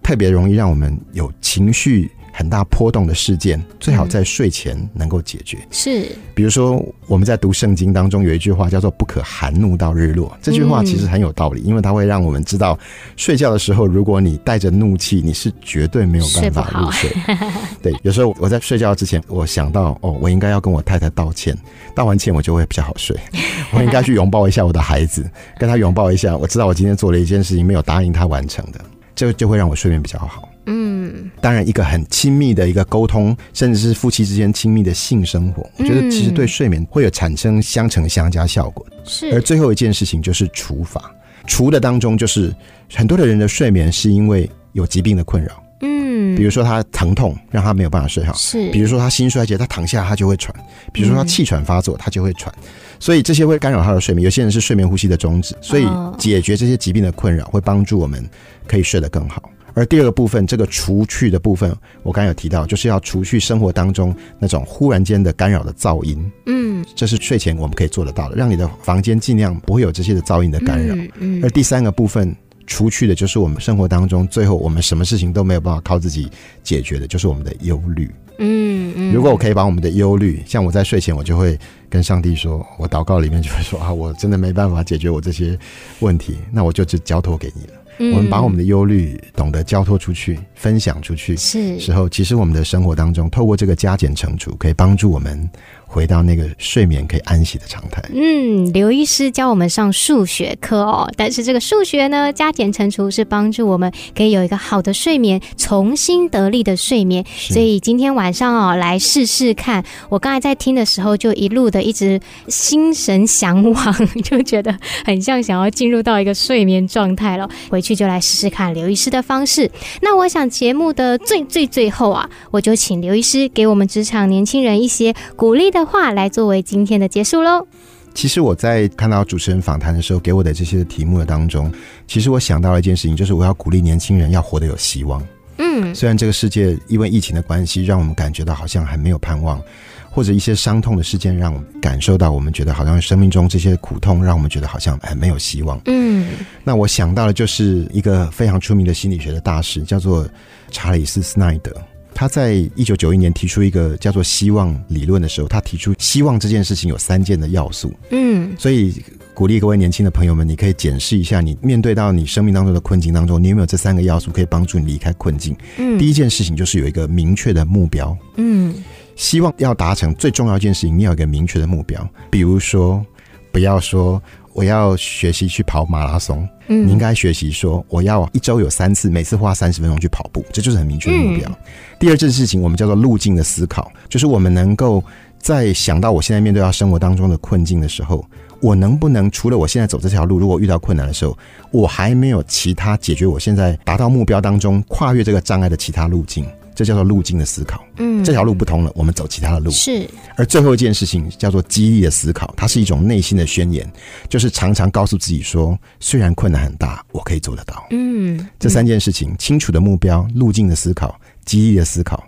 [0.08, 5.58] 特别容易让我们有情绪很大波动的事件，最好在睡前能够解决。
[5.70, 12.80] 是，比如说我们在读圣经当中有一句话叫做“不可含怒到日落”，这句话其实很有道理，因为它会让我们知道，
[13.18, 17.12] 睡觉的时候如果你带着怒气，你是绝对没有办法入睡。
[17.84, 21.54] 对，有时候我在睡觉之前，我想到哦，我应该要跟我太太道歉，
[21.94, 23.14] 道完歉我就会比较好睡。
[23.76, 28.80] 我应该去拥抱一下我的孩子，跟他拥抱一下，我知道我今天做了一件事情没有答应他完成的，
[29.18, 30.48] 这就会让我睡眠比较好。
[30.68, 38.86] 嗯，当然，一个很亲密的一个沟通，甚至是夫妻之间亲密的性生活，我觉得其实对睡眠会有产生相乘相加效果。
[39.04, 41.12] 是，而最后一件事情就是除法，
[41.48, 42.54] 除的当中就是
[42.94, 45.64] 很多的人的睡眠是因为有疾病的困扰。
[45.82, 50.54] 嗯，比如说他疼痛让他没有办法睡好，是，比如说他心衰竭，他躺下他就会喘，
[50.92, 52.54] 比如说他气喘发作，他就会喘，
[53.00, 54.26] 所以这些会干扰他的睡眠。
[54.26, 58.28] 有些人是睡眠呼吸的终止，所以解决这些疾病的困扰会帮助我们
[58.68, 59.50] 可以睡得更好。
[59.74, 66.32] 而第二个部分，这个除去的部分，我刚才有提到，就是要除去生活当中那种忽然间的干扰的噪音。
[66.48, 70.96] 嗯，这是睡前我们可以做得到的，让你的房间尽量不会有这些的噪音的干扰。
[70.96, 76.28] 嗯，嗯，而第三个部分，除去的就是我们生活当中最后我们什么事情都没有办法靠自己
[76.64, 78.10] 解决的，就是我们的忧虑。
[78.40, 81.56] 嗯嗯，如果我可以把我们的忧虑，像我在睡前，我就会
[81.88, 85.56] 跟上帝说，我祷告里面就会说啊，我真的没办法解决我这些
[86.00, 87.74] 问题，那我就只交托给你了。
[88.00, 95.50] 嗯、我们把我们的忧虑懂得交托出去，分享出去，是时候，其实我们的生活当中，透过这个加减乘除，可以帮助我们。
[95.88, 98.04] 回到那个睡眠可以安息的常态。
[98.14, 107.26] 嗯，刘医师教我们上数学课哦，但是这个数学呢，加减乘除是帮助我们可以有一个好的睡眠，重新得力的睡眠。
[107.38, 109.84] 所以今天晚上哦，来试试看。
[110.10, 112.20] 我刚才在听的时候，就一路的一直
[112.50, 117.50] 心神向往，就觉得很像想要进入到一个睡眠状态了。
[117.70, 119.72] 回去就来试试看刘医师的方式。
[120.02, 125.77] 那我想节目的最最最后啊，我就请刘医师给我们职场年轻人一些鼓励的。
[125.78, 127.68] 的话来作为今天的结束喽。
[128.14, 131.72] 其实我在看到主持人访谈的时候，给我的这些题目的当中，
[132.08, 135.24] 其实我想到了一件事情，就是我要鼓励年轻人要活得有希望。
[135.60, 139.62] 嗯，虽然这个世界因为疫情的关系，让我们感觉到好像还没有盼望，
[140.10, 145.80] 或者一些伤痛的事件让我们感受到，我们觉得好像生命中这些苦痛让我们觉得好像还没有希望。
[145.86, 146.28] 嗯，
[146.64, 150.28] 那我想到的就是一个非常出名的心理学的大师，叫做
[150.72, 151.72] 查理斯·斯奈德。
[152.20, 157.94] 他在一九九一年提出一个叫做希望理论的时候，他提出希望这件事情有三件的要素。
[158.10, 159.00] 嗯，所以
[159.36, 165.56] 鼓励各位年轻的朋友们，你可以检视一下，你面对到你生命当中的困境当中，你有没有这三个要素可以帮助你离开困境？
[165.78, 168.18] 嗯，第一件事情就是有一个明确的目标。
[168.38, 168.74] 嗯，
[169.16, 172.10] 希望要达成最重要一件事情，你要有一个明确的目标。
[172.32, 173.06] 比如说，
[173.52, 174.20] 不要说。
[174.58, 181.48] 我要学习去跑马拉松，嗯，你应该学习说，我要一周有三次，每次花三十分钟去跑步，这就是很明确的目标。
[181.48, 181.56] 嗯。
[182.00, 185.04] 第二件事情，我们叫做路径的思考，就是我们能够
[185.38, 188.26] 在想到我现在面对到生活当中的困境的时候，
[188.60, 191.38] 我能不能除了我现在走这条路，如果遇到困难的时候，
[191.70, 196.44] 我还没有其他解决我现在达到目标当中跨越这个障碍的其他路径。
[196.78, 197.84] 这叫做路径的思考。
[197.98, 199.72] 嗯，这条路不通了，我们走其他的路。
[199.72, 200.08] 是。
[200.36, 203.92] 而最后一件事情叫做激励的思考，它是一种内心的宣言，
[204.30, 207.84] 就是常常告诉自己说，虽然困难很大，我可以做得到。
[207.90, 212.24] 嗯，这三件事情：清楚的目标、路径的思考、激励的思考，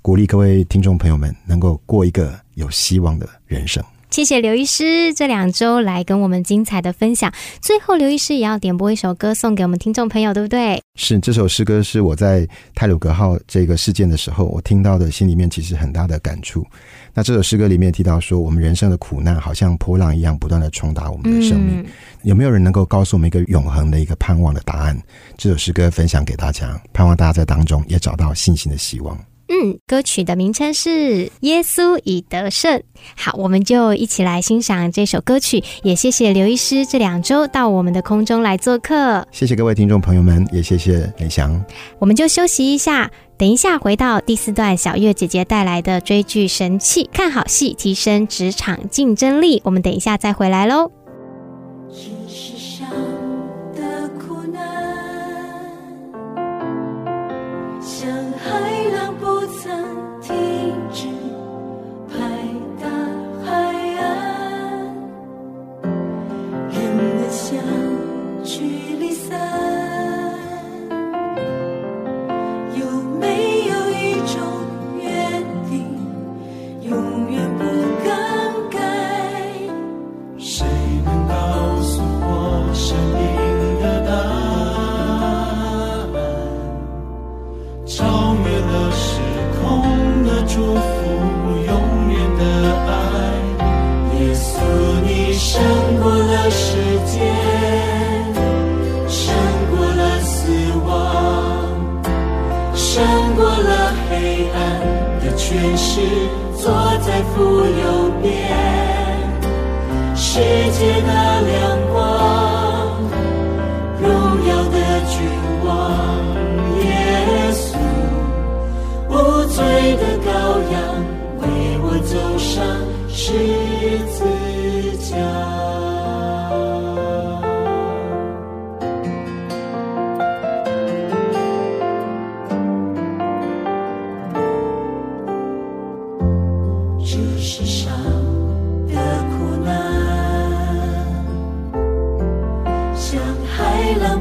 [0.00, 3.84] 鼓励各位听众朋友们能够过一个有希望的人生。
[4.10, 7.32] 谢谢刘医师这两周来跟我们精彩的分享。
[7.62, 10.82] 最后，刘医师也要点播一首歌送给我们听众朋友，对不对？
[10.96, 16.66] 是，这首诗歌是我在泰鲁格号这个事件的时候，我听到的，心里面其实很大的感触。
[17.14, 21.80] 那这首诗歌里面提到说，我们人生的苦难好像波浪一样，不断的冲打我们的生命。
[21.80, 21.86] 嗯。
[22.22, 25.00] 有没有人能够告诉我们一个永恒的一个盼望的答案？
[25.38, 29.16] 这首诗歌分享给大家，盼望大家在当中也找到信心的希望。
[29.52, 30.88] 嗯，歌曲的名称是
[31.40, 32.78] 《耶稣已得胜》。
[33.16, 35.60] 好，我们就一起来欣赏这首歌曲。
[35.82, 39.26] 也谢谢刘医师这两周到我们的空中来做客。
[39.32, 41.60] 谢谢各位听众朋友们，也谢谢林翔。
[41.98, 49.60] 我们就休息一下，等一下回到第四段，小月姐姐带来的追剧神器，看好戏，提升职场竞争力。
[49.64, 50.99] 我们等一下再回来喽。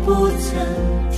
[0.10, 1.09] 不曾。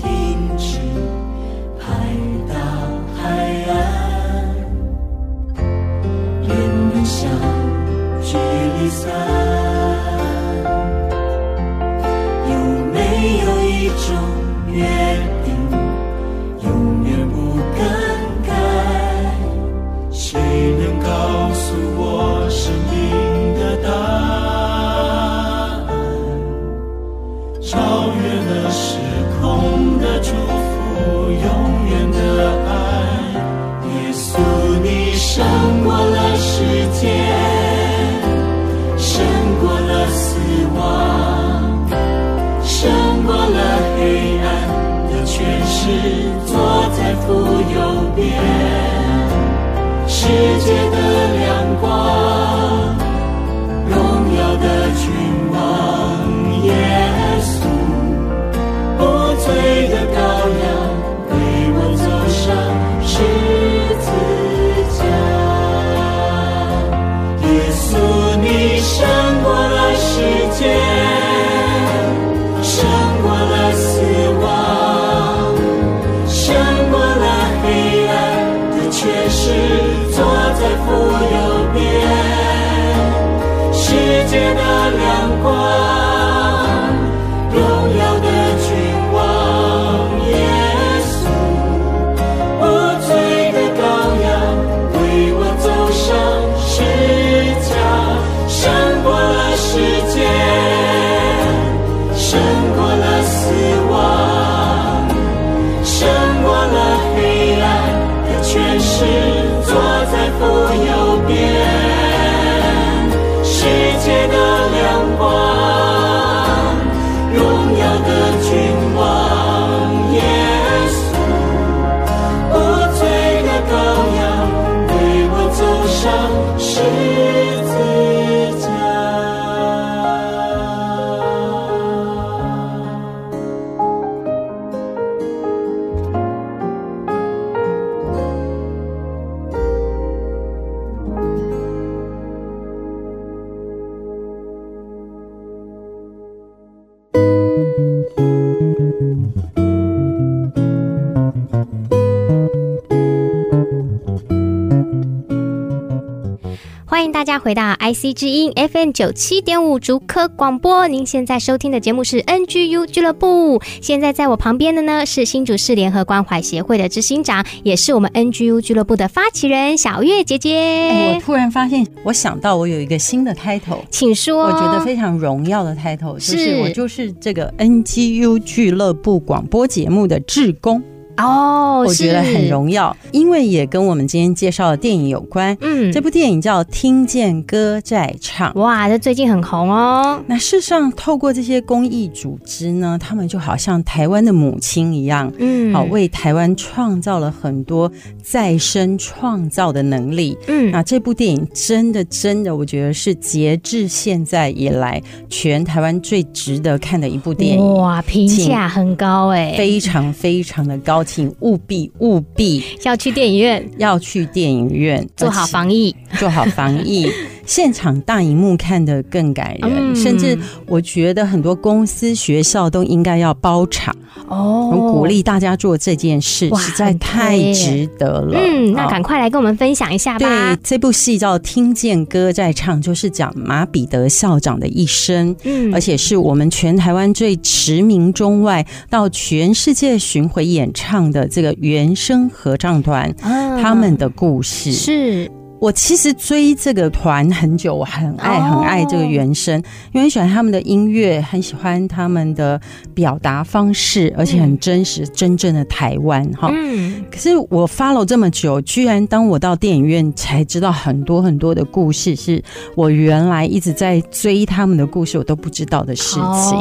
[157.91, 163.61] IC 之音 FM 九七点五竹科广播，您现在收听的节目是 NGU 俱乐部。
[163.81, 170.55] 现在在我旁边的呢是新竹市联合关怀协会的执行长，也是我们 NGU 俱乐部的发起人小月姐姐。
[170.55, 174.43] 欸，我突然发现，我想到我有一个新的 title，请说。
[174.43, 180.81] 我觉得非常荣耀的 title，就是我就是这个 NGU 俱乐部广播节目的志工。
[181.17, 185.55] 哦，我觉得很荣耀，因为也跟我们今天介绍的电影有关。
[185.61, 190.21] 嗯，这部电影叫《听见歌在唱》，哇，这最近很红哦。
[190.27, 197.91] 那事实上，透过这些公益组织呢，他们就好像台湾的母亲一样，嗯，好，为台湾创造了很多
[198.23, 200.37] 再生创造的能力。
[200.47, 207.73] 嗯，那这部电影真的真的，我觉得是截至现在以来全台湾最值得看的一部电影。
[207.75, 211.00] 哇，评价很高哎，非常非常的高。
[211.01, 212.63] 要请务必务必。
[212.83, 215.07] 要去电影院，要去电影院。
[215.17, 217.09] 做好防疫，做好防疫。
[217.51, 223.93] 现场大荧幕看得更感人，嗯、甚至我觉得很多公司学校都应该要包场
[224.29, 228.39] 哦，我鼓励大家做这件事，实在太值得了。
[228.39, 230.19] 嗯，那赶快来跟我们分享一下吧。
[230.19, 245.29] 对，这部戏叫《听见歌在唱》，就是讲马彼得校长的一生，嗯，而且是我们全台湾最驰名中外到全世界巡回演唱的这个原声合唱团，嗯、他们的故事是。
[245.61, 249.55] 我其实追这个团很久，我很爱很爱这个原声，
[249.93, 252.59] 因为很喜欢他们的音乐，很喜欢他们的
[252.95, 256.49] 表达方式，而且很真实，真正的台湾哈。
[256.51, 257.05] 嗯。
[257.11, 262.43] 可是我 follow 这么久，居然当我到电影院才知道很多很多的故事，是
[262.75, 266.57] 我原来一直在追他们的故事，我都不知道的事情。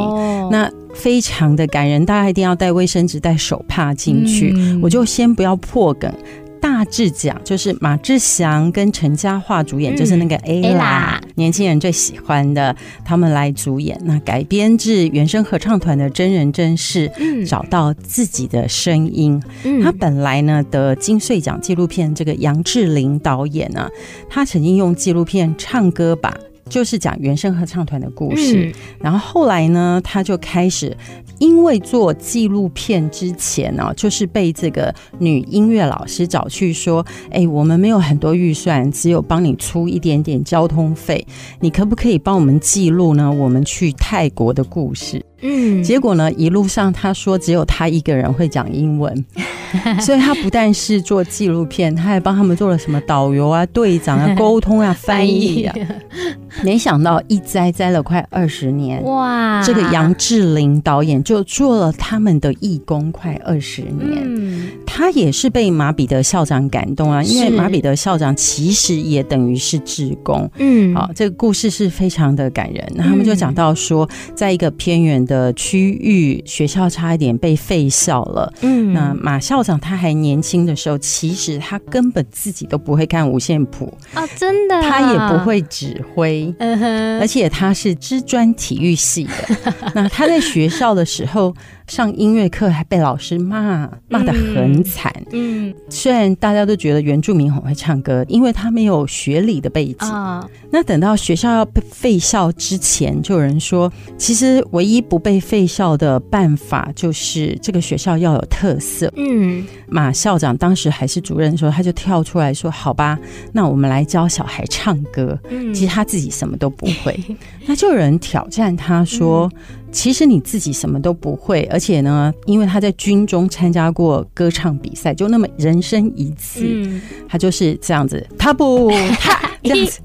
[0.51, 4.53] 那非常的感人，大家一定要带卫生纸、带手帕进去。
[4.79, 6.13] 我就先不要破梗。
[6.61, 13.99] 大致讲，就是马志祥跟陈嘉桦主演，嗯、就是那个 Ella，年轻人最喜欢的，他们来主演。
[14.05, 19.41] 那改编自原声合唱团的真人真事，嗯、找到自己的声音。
[19.63, 23.89] 嗯、他本来呢得金穗奖纪录片，这个杨志林导演呢、啊，
[24.29, 26.33] 他曾经用纪录片唱歌吧。
[26.69, 30.95] 就是讲原声合唱团的故事，嗯、然后后来呢，他就开始
[31.41, 41.25] 因为做纪录片之前呢、就是被这个女音乐老师找去说：“哎，我们没有很多预算，只有帮你出一点点交通费，
[41.59, 43.31] 你可不可以帮我们记录呢？
[43.31, 49.25] 我们去泰国的故事。”嗯，结果呢，一路上他说只有他一个人会讲英文，
[50.01, 55.75] 所以他不但是做纪录片，他还帮他们做了什么导游啊、队长啊、沟通啊、翻译啊。
[56.63, 59.63] 没想到一栽栽了快二十年，哇！
[59.63, 64.21] 这个杨志林导演就做了他们的义工快二十年。
[64.25, 70.47] 嗯，他也是被马彼得校长感动啊，因为马彼得校长其实也等于是志工。
[70.57, 72.85] 嗯，好，这个故事是非常的感人。
[72.97, 78.53] 他们就讲到说，在一个偏远的区域，学校差一点被废校了。
[78.59, 89.31] 嗯，那马校长他还年轻的时候，其实他根本自己都不会看五线谱啊，真的，他也不会指挥，嗯哼，而且他是资专体育系的。
[89.95, 91.55] 那他在学校的时候。
[91.87, 95.13] 上音乐课还被老师骂，骂的很惨。
[95.33, 100.07] 嗯，虽然大家都觉得原住民很会唱歌，因为他没有学理的背景。
[100.07, 109.09] 啊，那等到学校要被废校之前，就有人说，其实唯一不被废校的办法就是这个学校要有特色。
[109.15, 113.17] 嗯，马校长当时还是主任的时候，他就跳出来说：“好吧，
[113.53, 117.17] 那我们来教小孩唱歌。”嗯，其实他自己什么都不会。
[117.65, 119.49] 那就有人挑战他说。
[119.93, 129.99] 其实你自己什么都不会，而且呢，因为他在军中参加过歌唱比赛，就那么人生一次，嗯、他就是这样子，他不 他这样子，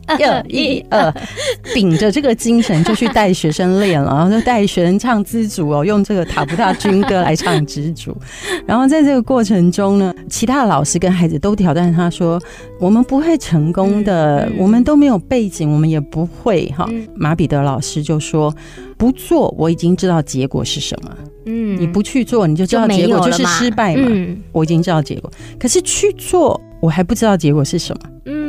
[0.49, 1.15] 一、二、二，
[1.75, 8.17] 秉着这个精神就去带学生练了，然后就带学生唱知足哦，用这个塔布塔军歌来唱知足。
[8.67, 12.41] 然后在这个过程中呢，其他的老师跟孩子都挑战他说
[12.81, 18.55] ：“我们不会成功的，嗯、我们都没有背景，我们也不会。”哈，马彼得老师就说。
[18.99, 21.15] 不做，我已经知道结果是什么。
[21.45, 24.07] 嗯，你不去做，你就知道结果就是失败嘛。
[24.09, 28.11] 嗯，我已经知道结果，可是去做，我还不知道结果是什么。
[28.25, 28.46] 嗯，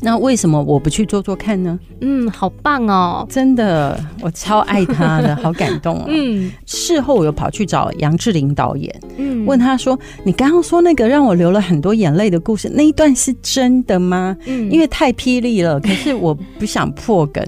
[0.00, 1.78] 那为什么我不去做做看呢？
[2.00, 6.04] 嗯，好棒哦，真的，我超爱他的， 好感动哦。
[6.08, 17.44] 嗯，事后我又跑去找杨志玲导演，嗯，问他说：“你刚刚说那个让我流了很多眼泪的故事，那一段是真的吗？”嗯，因为太霹雳了，可是我不想破梗，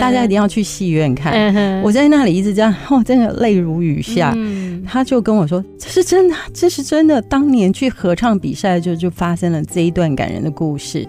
[0.00, 1.82] 大家一定要去戏院看。
[1.82, 4.32] 我在那里一直这样，哦，真的泪如雨下。
[4.36, 7.20] 嗯，他就跟我说：“这是真的，这是真的。
[7.22, 11.06] 当年去合唱比赛就就发生了这一段感人的故事。”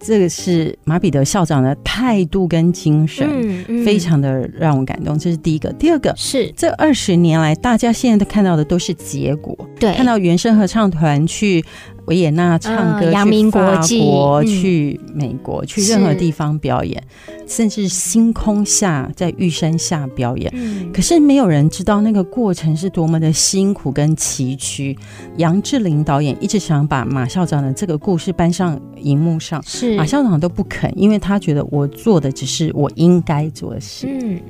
[0.00, 5.18] 这个是马彼得校长的态度跟精神，嗯嗯、非常的让我感动。
[5.18, 11.64] 这是第一个，第二个是这二十年来，大家现在都看到的都是结果，对，看到原声合唱团去。
[12.06, 14.00] 维也纳唱歌，扬名国际，
[14.46, 17.02] 去美国，去任何地方表演，
[17.46, 20.52] 甚至星空下，在玉山下表演。
[20.92, 24.96] 可是没有人知道那个过程是多么的辛苦跟崎岖。
[25.36, 34.06] 杨志林导演一直想把马校长的这个故事搬上荧幕上，是马校长都不肯，因为他觉得我做的只是我应该做的事。
[34.08, 34.40] 嗯，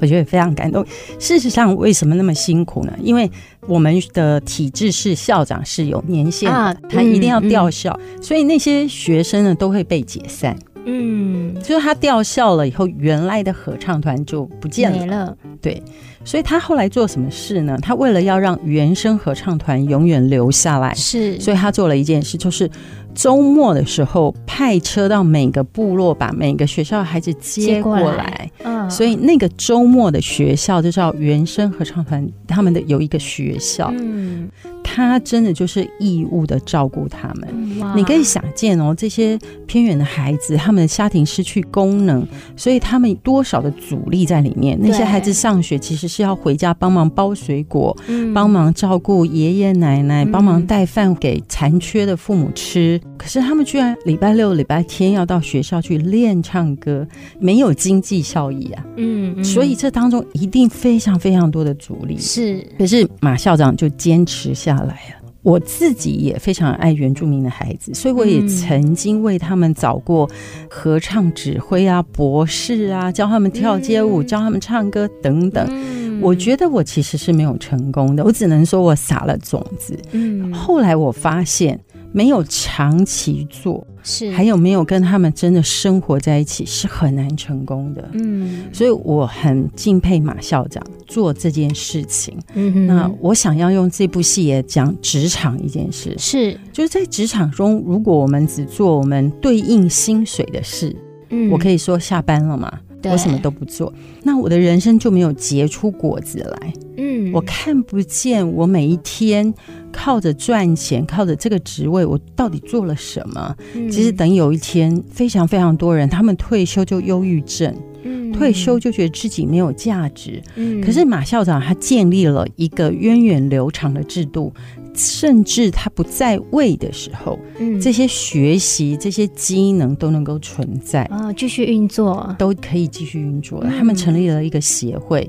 [0.00, 0.84] 我觉得非常感动。
[1.18, 2.92] 事实上，为什么那么辛苦呢？
[3.00, 3.30] 因为
[3.66, 10.56] 我们的体制是校长是有年限的，他一定要调校，所以那些学生呢都会被解散。
[10.86, 14.98] 嗯，就是他调校了以后，原来的合唱团就不见了。
[14.98, 15.36] 没了。
[15.62, 15.82] 对，
[16.24, 17.78] 所以他后来做什么事呢？
[17.82, 22.70] 他为了要让原声合唱团永远留下来，是，所以他做了一件事，就是。
[23.14, 28.50] 周末的时候派车到每个部落，把每个学校的孩子接过来。
[28.64, 33.94] 嗯，所以那个周末的学校就叫原声合唱团，他们的有一个学校。
[33.96, 34.50] 嗯，
[34.94, 37.48] 他真的就是义务的照顾他们。
[37.52, 42.26] 嗯，你可以想见哦，这些偏远的孩子，他们的家庭失去功能，
[42.56, 44.78] 所以他们多少的阻力在里面。
[44.80, 53.00] 那些孩子上学其实是要回家帮忙包水果，嗯，帮忙照顾爷爷奶奶，帮忙带饭给残缺的父母吃。
[53.16, 57.06] 可是他们居然礼拜六、礼拜天要到学校去练唱歌，
[57.38, 58.84] 没有经济效益啊！
[58.96, 62.18] 嗯，嗯，所以这当中一定非常非常多的阻力。
[62.18, 64.94] 是，可是马校长就坚持下来了。
[65.42, 70.30] 我自己也非常爱原住民的孩子，所以我也曾经为他们找过
[70.70, 76.20] 合唱指挥啊、博士啊，教他们跳街舞、教他们唱歌等等。
[76.22, 79.98] 我觉得我其实是没有成功的，我只能说我撒了种子。
[80.12, 81.78] 嗯，后来我发现。
[82.16, 88.08] 没有长期做，是还有没有跟他们真的生活在一起，是很难成功的。
[88.12, 92.38] 嗯，所以我很敬佩马校长做这件事情。
[92.54, 100.94] 嗯哼，那我想要用这部戏也讲职场一件事，是就是在职场中，如果我们只做我们对应薪水的事，
[101.30, 102.72] 嗯，我可以说下班了嘛。
[103.12, 103.92] 我什么都不做，
[104.22, 106.72] 那我的人生就没有结出果子来。
[106.96, 109.52] 嗯，我看不见我每一天
[109.92, 113.56] 靠着赚钱，靠着这个职位，我到底做了什么？
[113.74, 117.74] 嗯，其实等有一天，非常非常多人，他们退休就忧郁症，
[118.04, 120.40] 嗯，退休就觉得自己没有价值。
[120.54, 124.52] 嗯，可是马校长他建立了一个源远流长的制度。
[124.96, 133.60] 甚至他不在位的时候，嗯，这些学习、这些机能都能够存在啊，继续运作，都可以继续运作。
[133.64, 135.28] 他们成立了一个协会，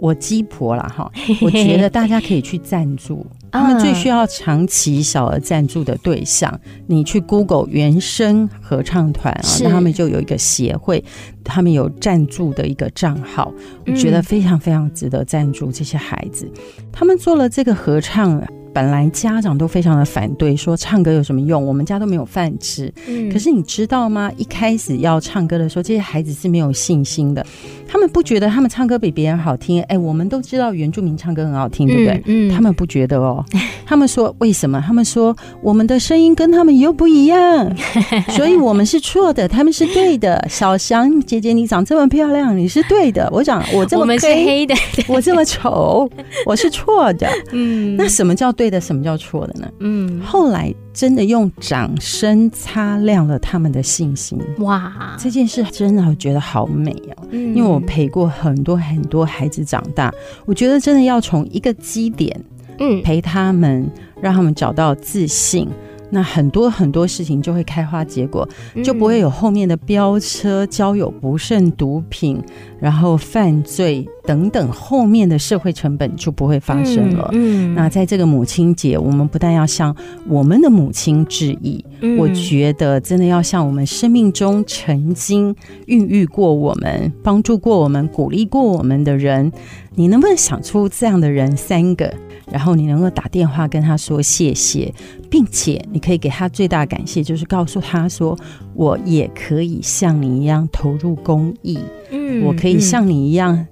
[0.00, 1.08] 我鸡婆了哈，
[1.40, 3.24] 我觉得大家可以去赞助。
[3.54, 11.04] 他们最需要长期小额赞助的对象，你去 Google 原声合唱团啊，那他们就有一个协会，
[11.44, 13.52] 他们有赞助的一个账号，
[13.86, 16.50] 我觉得非常非常值得赞助这些孩子。
[16.92, 18.42] 他们做了这个合唱。
[18.74, 21.64] 本来家长都非常的反对，说唱歌有什么用？
[21.64, 22.92] 我们家都没有饭吃。
[23.06, 24.30] 嗯，可是你知道吗？
[24.36, 27.46] 一开始要唱歌的时候，这些孩子是没有信心的。
[27.86, 29.80] 他们不觉得他们唱歌比别人好听。
[29.84, 32.20] 哎，我们都知道原住民唱歌很好听，对不对？
[32.26, 33.44] 嗯，他们不觉得哦。
[33.86, 34.82] 他们说为什么？
[34.84, 37.72] 他们说我们的声音跟他们又不一样，
[38.34, 40.44] 所以我们是错的，他们是对的。
[40.50, 43.28] 小翔姐姐，你长这么漂亮，你是对的。
[43.30, 44.74] 我长我这么黑，我们是黑的，
[45.06, 46.10] 我这么丑，
[46.44, 47.28] 我是错的。
[47.52, 48.63] 嗯，那什么叫对？
[48.64, 49.70] 对的，什么叫错的呢？
[49.80, 54.40] 嗯，后来真的用掌声擦亮了他们的信心。
[54.60, 57.28] 哇，这件事真的我觉得好美哦。
[57.30, 60.10] 嗯，因为我陪过很多很多孩子长大，
[60.46, 62.42] 我觉得真的要从一个基点，
[62.78, 63.86] 嗯，陪他们，
[64.18, 65.68] 让他们找到自信。
[66.10, 68.48] 那很多很多事情就会开花结果，
[68.84, 72.40] 就不会有后面的飙车、交友不慎、毒品，
[72.78, 77.28] 然后犯罪等等，后面的社会成本就不会发生了。
[77.32, 79.94] 嗯，那在这个母亲节，我们不但要向
[80.28, 81.84] 我们的母亲致意，
[82.18, 85.54] 我觉得真的要向我们生命中曾经
[85.86, 89.50] 孕育过我们、帮助过我们、鼓励过我们的人，
[89.94, 92.12] 你能不能想出这样的人三个？
[92.50, 94.92] 然后你能够打电话跟他说谢谢，
[95.30, 98.38] 并且你可以给他最大感谢，就是告诉他说，
[98.74, 101.78] 我也可以像你一样投入公益，
[102.10, 103.66] 嗯，我可以像你一样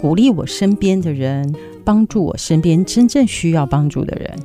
[0.00, 1.54] 鼓励我身边的人，
[1.84, 4.38] 帮助我身边真正需要帮助的人。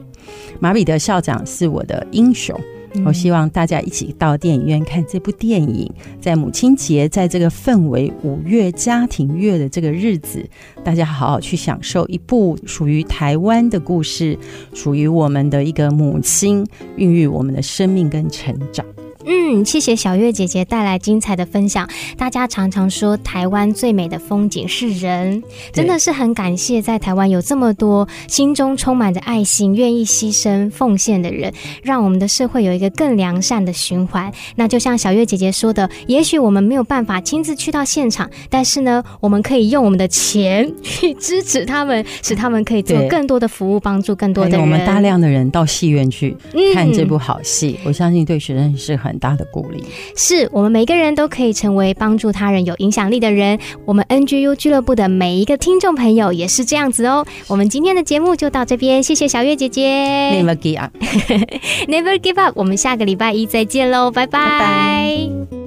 [0.60, 2.60] 马彼得校长是我的英雄。
[3.06, 5.90] 我希望大家一起到电影院看这部电影，
[6.20, 10.46] 在母亲节，在这个氛围五月家庭月的这个日子，
[10.84, 14.38] 大家好好去享受一部属于台湾的故事，
[14.74, 16.66] 属于我们的一个母亲，
[16.98, 18.86] 孕育我们的生命跟成长。
[19.30, 21.86] 嗯，谢谢小月姐姐带来精彩的分享。
[22.16, 31.54] 大家常常说台湾最美的风景是人，真的是很感谢在台湾有这么多心中充满着爱心、愿意牺牲奉献的人，
[31.84, 34.32] 让我们的社会有一个更良善的循环。
[34.56, 44.62] 那就像小月姐姐说的，也许我们没有办法亲自去到现场，但是呢，我们可以用我们的钱 去支持他们，使他们可以做更多的服务，帮助更多的人。
[44.62, 46.34] 我们大量的人到戏院去
[46.74, 49.84] 看这部好戏，嗯、我相信对学生是很大的鼓励，
[50.16, 53.58] 是我们每个人都可以成为帮助他人有影响力的人。
[53.86, 57.26] 我们 NGU 俱乐部的每一个听众朋友也是这样子哦。
[57.48, 60.32] 我们今天的节目就到这边，谢谢小月姐姐。
[60.42, 62.54] Never give up，Never give up。
[62.58, 65.67] 我们下个礼拜一再见喽，拜拜。